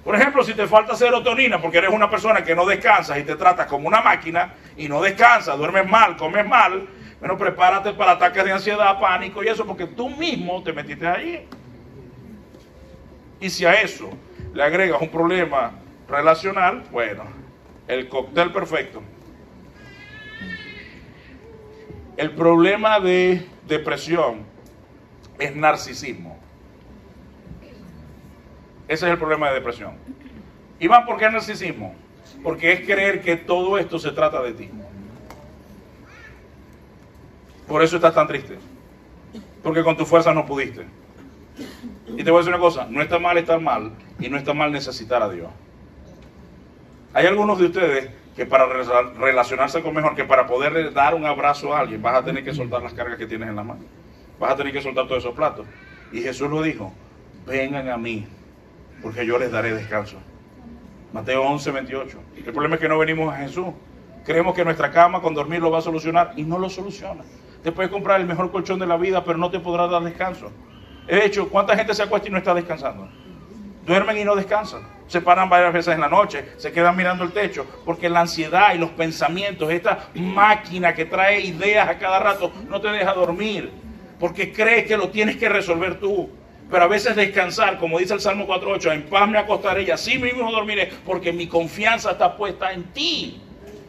[0.02, 3.36] Por ejemplo, si te falta serotonina porque eres una persona que no descansas y te
[3.36, 6.88] tratas como una máquina y no descansas, duermes mal, comes mal,
[7.20, 11.40] bueno, prepárate para ataques de ansiedad, pánico y eso porque tú mismo te metiste allí.
[13.38, 14.10] Y si a eso
[14.54, 15.72] le agregas un problema
[16.08, 17.24] relacional, bueno,
[17.86, 19.02] el cóctel perfecto.
[22.16, 24.44] El problema de depresión
[25.38, 26.38] es narcisismo.
[28.88, 29.94] Ese es el problema de depresión.
[30.78, 31.94] Iván, ¿por qué narcisismo?
[32.42, 34.70] Porque es creer que todo esto se trata de ti.
[37.70, 38.58] Por eso estás tan triste.
[39.62, 40.84] Porque con tu fuerza no pudiste.
[42.08, 44.52] Y te voy a decir una cosa, no está mal estar mal y no está
[44.52, 45.48] mal necesitar a Dios.
[47.14, 51.72] Hay algunos de ustedes que para relacionarse con mejor, que para poder dar un abrazo
[51.72, 53.84] a alguien, vas a tener que soltar las cargas que tienes en la mano.
[54.40, 55.64] Vas a tener que soltar todos esos platos.
[56.10, 56.92] Y Jesús lo dijo,
[57.46, 58.26] vengan a mí,
[59.00, 60.16] porque yo les daré descanso.
[61.12, 62.18] Mateo 11, 28.
[62.34, 63.68] El problema es que no venimos a Jesús.
[64.24, 67.22] Creemos que nuestra cama con dormir lo va a solucionar y no lo soluciona.
[67.62, 70.50] Te puedes comprar el mejor colchón de la vida, pero no te podrá dar descanso.
[71.06, 73.08] De hecho, ¿cuánta gente se acuesta y no está descansando?
[73.84, 74.82] Duermen y no descansan.
[75.08, 78.74] Se paran varias veces en la noche, se quedan mirando el techo, porque la ansiedad
[78.74, 83.70] y los pensamientos, esta máquina que trae ideas a cada rato, no te deja dormir,
[84.20, 86.30] porque crees que lo tienes que resolver tú.
[86.70, 90.16] Pero a veces descansar, como dice el Salmo 4.8, en paz me acostaré y así
[90.18, 93.42] mismo dormiré, porque mi confianza está puesta en ti.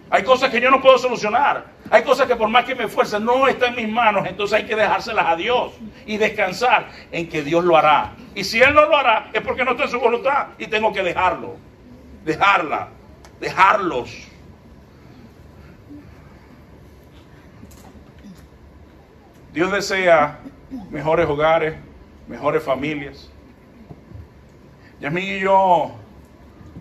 [0.09, 1.70] Hay cosas que yo no puedo solucionar.
[1.91, 4.25] Hay cosas que por más que me esfuerce no están en mis manos.
[4.25, 5.73] Entonces hay que dejárselas a Dios
[6.05, 8.13] y descansar en que Dios lo hará.
[8.33, 10.93] Y si Él no lo hará es porque no está en su voluntad y tengo
[10.93, 11.57] que dejarlo.
[12.23, 12.87] Dejarla.
[13.41, 14.29] Dejarlos.
[19.51, 20.39] Dios desea
[20.89, 21.75] mejores hogares,
[22.25, 23.29] mejores familias.
[25.01, 25.91] Yasmin y yo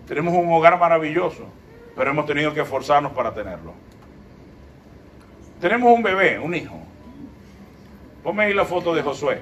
[0.07, 1.49] tenemos un hogar maravilloso,
[1.97, 3.73] pero hemos tenido que esforzarnos para tenerlo.
[5.61, 6.75] Tenemos un bebé, un hijo.
[8.23, 9.39] Ponme ahí la foto de Josué.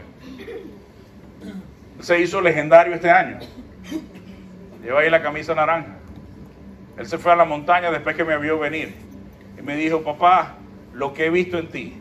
[2.01, 3.39] Se hizo legendario este año.
[4.83, 5.95] Lleva ahí la camisa naranja.
[6.97, 8.93] Él se fue a la montaña después que me vio venir.
[9.57, 10.55] Y me dijo, papá,
[10.93, 11.93] lo que he visto en ti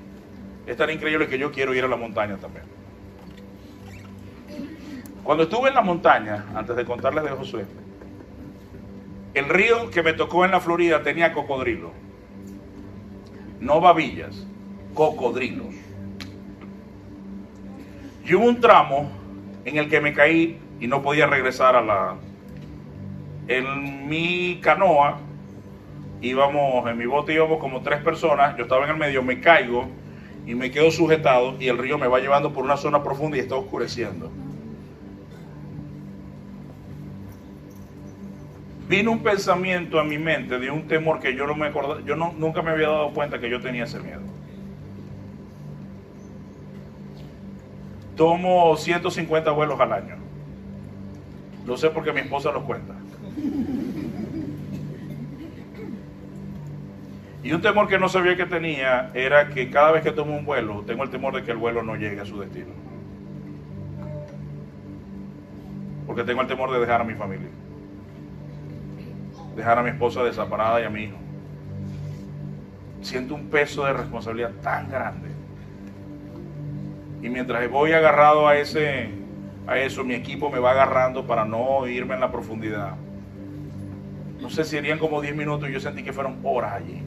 [0.67, 2.65] es tan increíble que yo quiero ir a la montaña también.
[5.23, 7.65] Cuando estuve en la montaña, antes de contarles de Josué,
[9.35, 11.93] el río que me tocó en la Florida tenía cocodrilo.
[13.61, 14.47] No babillas,
[14.95, 15.75] cocodrilos.
[18.25, 19.11] Y hubo un tramo
[19.65, 22.15] en el que me caí y no podía regresar a la...
[23.49, 25.19] En mi canoa,
[26.21, 29.89] íbamos, en mi bote íbamos como tres personas, yo estaba en el medio, me caigo
[30.47, 33.41] y me quedo sujetado y el río me va llevando por una zona profunda y
[33.41, 34.31] está oscureciendo.
[38.89, 42.17] Vino un pensamiento a mi mente de un temor que yo no me acordaba, yo
[42.17, 44.23] no, nunca me había dado cuenta que yo tenía ese miedo.
[48.17, 50.17] Tomo 150 vuelos al año.
[51.67, 52.95] Lo sé porque mi esposa los cuenta.
[57.45, 60.45] Y un temor que no sabía que tenía era que cada vez que tomo un
[60.45, 62.73] vuelo, tengo el temor de que el vuelo no llegue a su destino.
[66.07, 67.49] Porque tengo el temor de dejar a mi familia
[69.59, 71.17] dejar a mi esposa desaparada y a mi hijo.
[73.03, 75.29] Siento un peso de responsabilidad tan grande.
[77.21, 79.11] Y mientras voy agarrado a ese
[79.67, 82.95] a eso, mi equipo me va agarrando para no irme en la profundidad.
[84.41, 87.03] No sé si serían como 10 minutos yo sentí que fueron horas allí.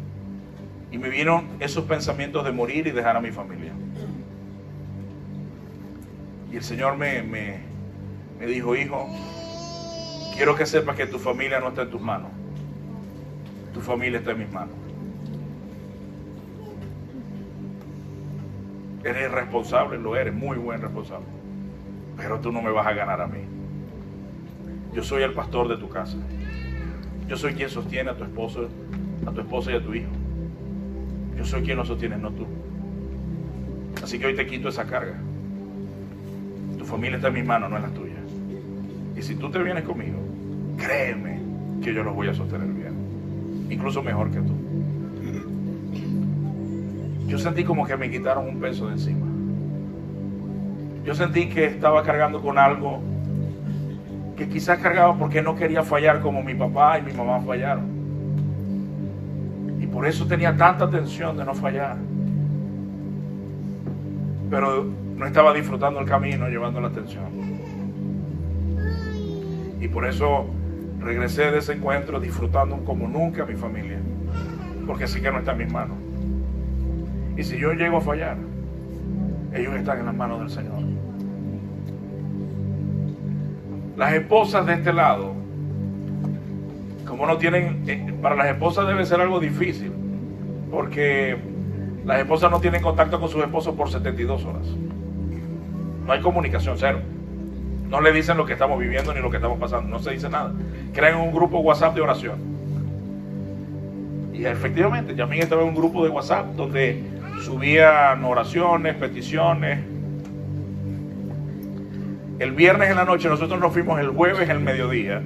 [0.92, 3.72] Y me vieron esos pensamientos de morir y dejar a mi familia.
[6.52, 7.62] Y el Señor me, me,
[8.38, 9.08] me dijo, hijo,
[10.36, 12.41] quiero que sepas que tu familia no está en tus manos
[13.74, 14.76] tu familia está en mis manos.
[19.04, 21.26] Eres responsable, lo eres, muy buen responsable.
[22.18, 23.40] Pero tú no me vas a ganar a mí.
[24.94, 26.18] Yo soy el pastor de tu casa.
[27.28, 28.68] Yo soy quien sostiene a tu esposo,
[29.26, 30.12] a tu esposa y a tu hijo.
[31.38, 32.46] Yo soy quien lo sostiene, no tú.
[34.04, 35.16] Así que hoy te quito esa carga.
[36.78, 38.20] Tu familia está en mis manos, no en las tuyas.
[39.16, 40.20] Y si tú te vienes conmigo,
[40.78, 41.40] créeme
[41.82, 42.68] que yo los voy a sostener
[43.72, 44.54] incluso mejor que tú.
[47.28, 49.26] Yo sentí como que me quitaron un peso de encima.
[51.06, 53.00] yo sentí que estaba cargando con algo
[54.36, 57.86] que quizás cargaba porque no quería fallar como mi papá y mi mamá fallaron.
[59.80, 61.98] Y por eso tenía tanta tensión de no fallar.
[64.50, 67.26] Pero no estaba disfrutando el camino, llevando la atención.
[69.80, 70.48] Y por eso
[71.02, 74.00] regresé de ese encuentro disfrutando como nunca a mi familia.
[74.86, 75.98] Porque así que no está en mis manos.
[77.38, 78.38] Y si yo llego a fallar,
[79.54, 80.82] ellos están en las manos del Señor.
[83.98, 85.34] Las esposas de este lado,
[87.06, 89.92] como no tienen, eh, para las esposas debe ser algo difícil,
[90.72, 91.38] porque
[92.06, 94.68] las esposas no tienen contacto con sus esposos por 72 horas.
[96.06, 97.00] No hay comunicación, cero.
[97.92, 100.30] No le dicen lo que estamos viviendo ni lo que estamos pasando, no se dice
[100.30, 100.54] nada.
[100.94, 102.40] Crean un grupo WhatsApp de oración.
[104.34, 107.04] Y efectivamente, Yamín estaba en un grupo de WhatsApp donde
[107.42, 109.80] subían oraciones, peticiones.
[112.40, 115.22] El viernes en la noche, nosotros nos fuimos el jueves el mediodía.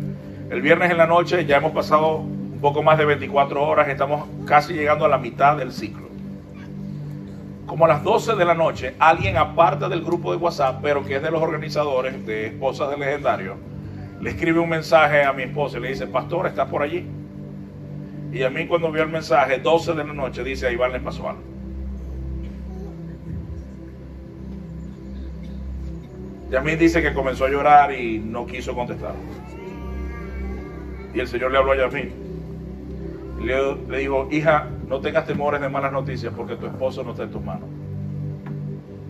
[0.49, 4.27] El viernes en la noche ya hemos pasado un poco más de 24 horas, estamos
[4.47, 6.04] casi llegando a la mitad del ciclo.
[7.65, 11.15] Como a las 12 de la noche, alguien aparte del grupo de WhatsApp, pero que
[11.15, 13.57] es de los organizadores de Esposas del Legendario,
[14.21, 17.05] le escribe un mensaje a mi esposa y le dice, pastor, ¿estás por allí?
[18.31, 20.99] Y a mí cuando vio el mensaje, 12 de la noche, dice, a Iván le
[20.99, 21.41] pasó algo.
[26.51, 29.13] Y a mí dice que comenzó a llorar y no quiso contestar.
[31.13, 32.13] Y el Señor le habló a Yamil.
[33.41, 37.23] Le, le dijo, hija, no tengas temores de malas noticias porque tu esposo no está
[37.23, 37.69] en tus manos.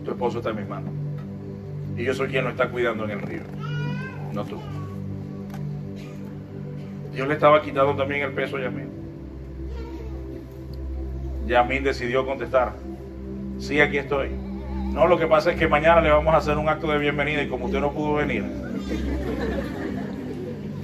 [0.04, 0.90] Tu esposo está en mis manos.
[1.96, 3.42] Y yo soy quien lo está cuidando en el río,
[4.32, 4.60] no tú.
[7.12, 8.88] Dios le estaba quitando también el peso a Yamil.
[11.46, 12.74] Yamil decidió contestar,
[13.58, 14.28] sí, aquí estoy.
[14.92, 17.42] No, lo que pasa es que mañana le vamos a hacer un acto de bienvenida
[17.42, 18.44] y como usted no pudo venir,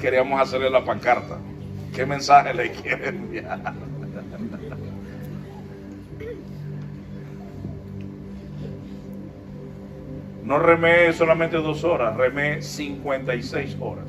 [0.01, 1.38] queríamos hacerle la pancarta.
[1.95, 3.74] ¿Qué mensaje le quiere enviar?
[10.53, 14.05] No remé solamente dos horas, remé 56 horas.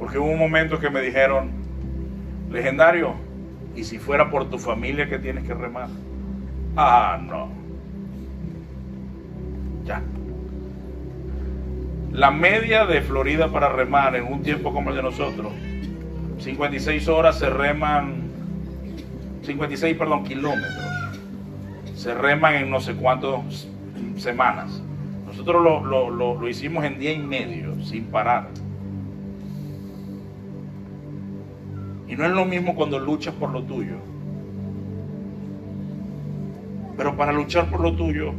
[0.00, 1.52] Porque hubo un momento que me dijeron,
[2.50, 3.14] legendario,
[3.76, 5.90] ¿y si fuera por tu familia que tienes que remar?
[6.76, 7.48] Ah, no.
[9.84, 10.02] Ya.
[12.10, 15.52] La media de Florida para remar en un tiempo como el de nosotros,
[16.40, 18.24] 56 horas se reman,
[19.42, 21.20] 56, perdón, kilómetros.
[21.94, 22.96] Se reman en no sé
[24.16, 24.82] semanas.
[25.26, 28.48] Nosotros lo, lo, lo, lo hicimos en día y medio, sin parar.
[32.06, 33.96] Y no es lo mismo cuando luchas por lo tuyo.
[36.96, 38.32] Pero para luchar por lo tuyo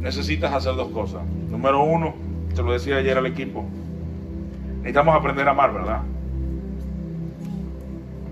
[0.00, 1.22] necesitas hacer dos cosas.
[1.50, 2.14] Número uno,
[2.54, 3.64] te lo decía ayer al equipo,
[4.76, 6.00] necesitamos aprender a amar, ¿verdad?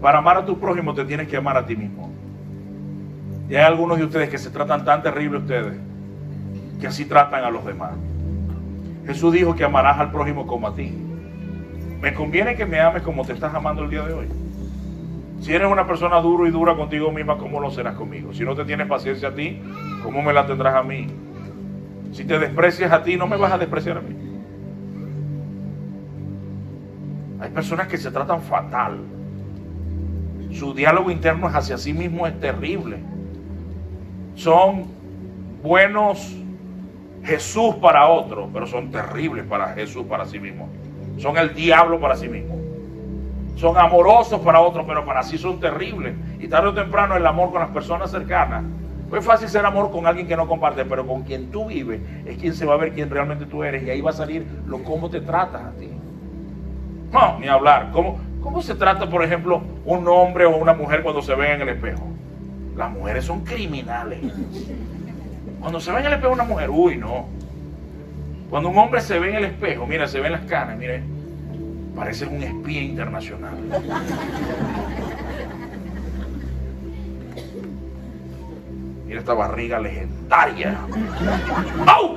[0.01, 2.11] Para amar a tu prójimo te tienes que amar a ti mismo.
[3.49, 5.91] Y hay algunos de ustedes que se tratan tan terrible ustedes
[6.83, 7.93] que así tratan a los demás.
[9.07, 10.93] Jesús dijo que amarás al prójimo como a ti.
[12.01, 14.26] Me conviene que me ames como te estás amando el día de hoy.
[15.41, 18.35] Si eres una persona duro y dura contigo misma, ¿cómo lo serás conmigo?
[18.35, 19.62] Si no te tienes paciencia a ti,
[20.03, 21.07] ¿cómo me la tendrás a mí?
[22.11, 24.16] Si te desprecias a ti, no me vas a despreciar a mí.
[27.41, 28.99] Hay personas que se tratan fatal.
[30.51, 32.99] Su diálogo interno hacia sí mismo es terrible.
[34.35, 34.87] Son
[35.62, 36.41] buenos
[37.25, 40.68] Jesús para otros, pero son terribles para Jesús para sí mismo.
[41.18, 42.59] Son el diablo para sí mismo.
[43.57, 46.14] Son amorosos para otros, pero para sí son terribles.
[46.41, 48.64] Y tarde o temprano el amor con las personas cercanas.
[49.16, 52.39] Es fácil ser amor con alguien que no comparte, pero con quien tú vives es
[52.39, 53.83] quien se va a ver quién realmente tú eres.
[53.85, 55.91] Y ahí va a salir lo cómo te tratas a ti.
[57.12, 57.91] No, ni hablar.
[57.93, 61.62] ¿Cómo, ¿Cómo se trata, por ejemplo, un hombre o una mujer cuando se ven en
[61.62, 62.03] el espejo?
[62.75, 64.20] Las mujeres son criminales.
[65.63, 67.29] Cuando se ve en el espejo una mujer, uy, no.
[68.51, 71.05] Cuando un hombre se ve en el espejo, mira, se ven las canas, mire,
[71.95, 73.55] parece un espía internacional.
[79.07, 80.77] Mira esta barriga legendaria.
[81.87, 82.17] ¡Au!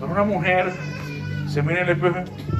[0.00, 0.72] Pero una mujer
[1.50, 2.16] se mira en el espejo,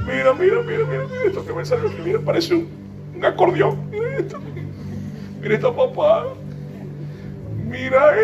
[0.07, 2.69] mira, mira, mira, mira, mira esto que me salió, mira, parece un,
[3.17, 3.89] un acordeón.
[3.91, 4.39] Mira esto.
[5.41, 6.27] Mira esta papá.
[7.77, 8.17] Mira,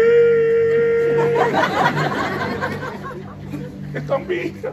[3.95, 4.73] es tan vieja.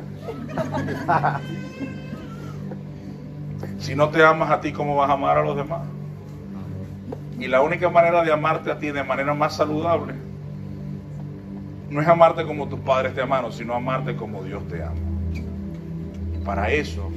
[3.78, 5.82] Si no te amas a ti, ¿cómo vas a amar a los demás?
[7.38, 10.14] Y la única manera de amarte a ti de manera más saludable
[11.90, 14.96] no es amarte como tus padres te amaron, sino amarte como Dios te ama.
[16.34, 17.10] Y para eso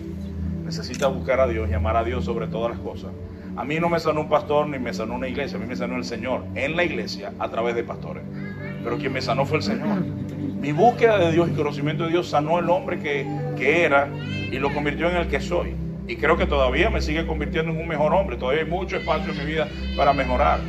[0.65, 3.11] necesitas buscar a Dios y amar a Dios sobre todas las cosas.
[3.57, 5.77] A mí no me sanó un pastor ni me sanó una iglesia, a mí me
[5.77, 8.23] sanó el Señor en la iglesia a través de pastores.
[8.83, 10.01] Pero quien me sanó fue el Señor.
[10.61, 13.27] Mi búsqueda de Dios y conocimiento de Dios sanó el hombre que,
[13.57, 14.09] que era
[14.51, 15.75] y lo convirtió en el que soy.
[16.09, 18.37] Y creo que todavía me sigue convirtiendo en un mejor hombre.
[18.37, 20.61] Todavía hay mucho espacio en mi vida para mejorar.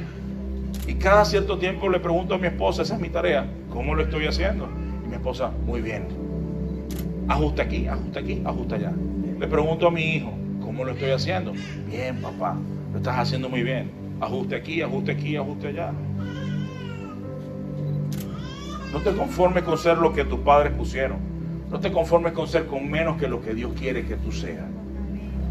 [0.88, 4.04] Y cada cierto tiempo le pregunto a mi esposa, esa es mi tarea, ¿cómo lo
[4.04, 4.68] estoy haciendo?
[5.06, 6.08] Y mi esposa, muy bien.
[7.30, 8.92] Ajusta aquí, ajusta aquí, ajusta allá.
[9.40, 10.34] Le pregunto a mi hijo,
[10.74, 11.54] ¿cómo lo estoy haciendo?
[11.88, 12.56] Bien, papá,
[12.92, 13.92] lo estás haciendo muy bien.
[14.20, 15.92] Ajuste aquí, ajuste aquí, ajuste allá.
[18.92, 21.18] No te conformes con ser lo que tus padres pusieron.
[21.70, 24.66] No te conformes con ser con menos que lo que Dios quiere que tú seas.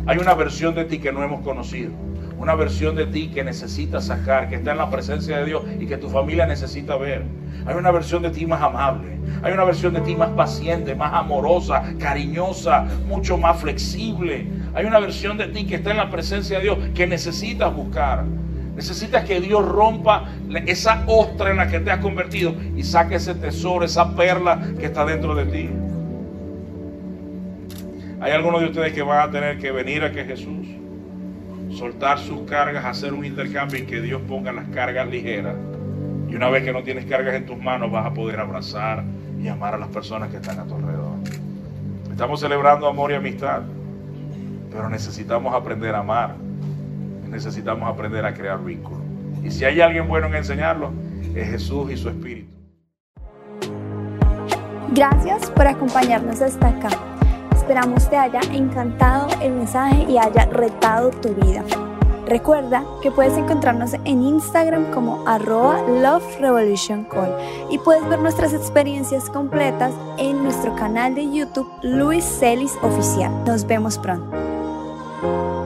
[0.06, 1.92] Hay una versión de ti que no hemos conocido.
[2.36, 5.86] Una versión de ti que necesitas sacar, que está en la presencia de Dios y
[5.86, 7.22] que tu familia necesita ver.
[7.66, 9.16] Hay una versión de ti más amable.
[9.44, 14.48] Hay una versión de ti más paciente, más amorosa, cariñosa, mucho más flexible.
[14.74, 18.24] Hay una versión de ti que está en la presencia de Dios que necesitas buscar.
[18.74, 20.24] Necesitas que Dios rompa
[20.66, 24.86] esa ostra en la que te has convertido y saque ese tesoro, esa perla que
[24.86, 25.68] está dentro de ti.
[28.20, 30.68] Hay algunos de ustedes que van a tener que venir a que Jesús,
[31.76, 35.56] soltar sus cargas, hacer un intercambio y que Dios ponga las cargas ligeras.
[36.30, 39.04] Y una vez que no tienes cargas en tus manos, vas a poder abrazar
[39.38, 41.16] y amar a las personas que están a tu alrededor.
[42.10, 43.62] Estamos celebrando amor y amistad,
[44.72, 46.34] pero necesitamos aprender a amar
[47.32, 49.00] necesitamos aprender a crear vínculos.
[49.42, 50.92] Y si hay alguien bueno en enseñarlo,
[51.34, 52.52] es Jesús y su Espíritu.
[54.90, 56.90] Gracias por acompañarnos hasta acá.
[57.54, 61.64] Esperamos te haya encantado el mensaje y haya retado tu vida.
[62.26, 67.06] Recuerda que puedes encontrarnos en Instagram como arroba Love Revolution
[67.70, 73.32] y puedes ver nuestras experiencias completas en nuestro canal de YouTube Luis Celis Oficial.
[73.44, 74.51] Nos vemos pronto.
[75.22, 75.61] Thank you.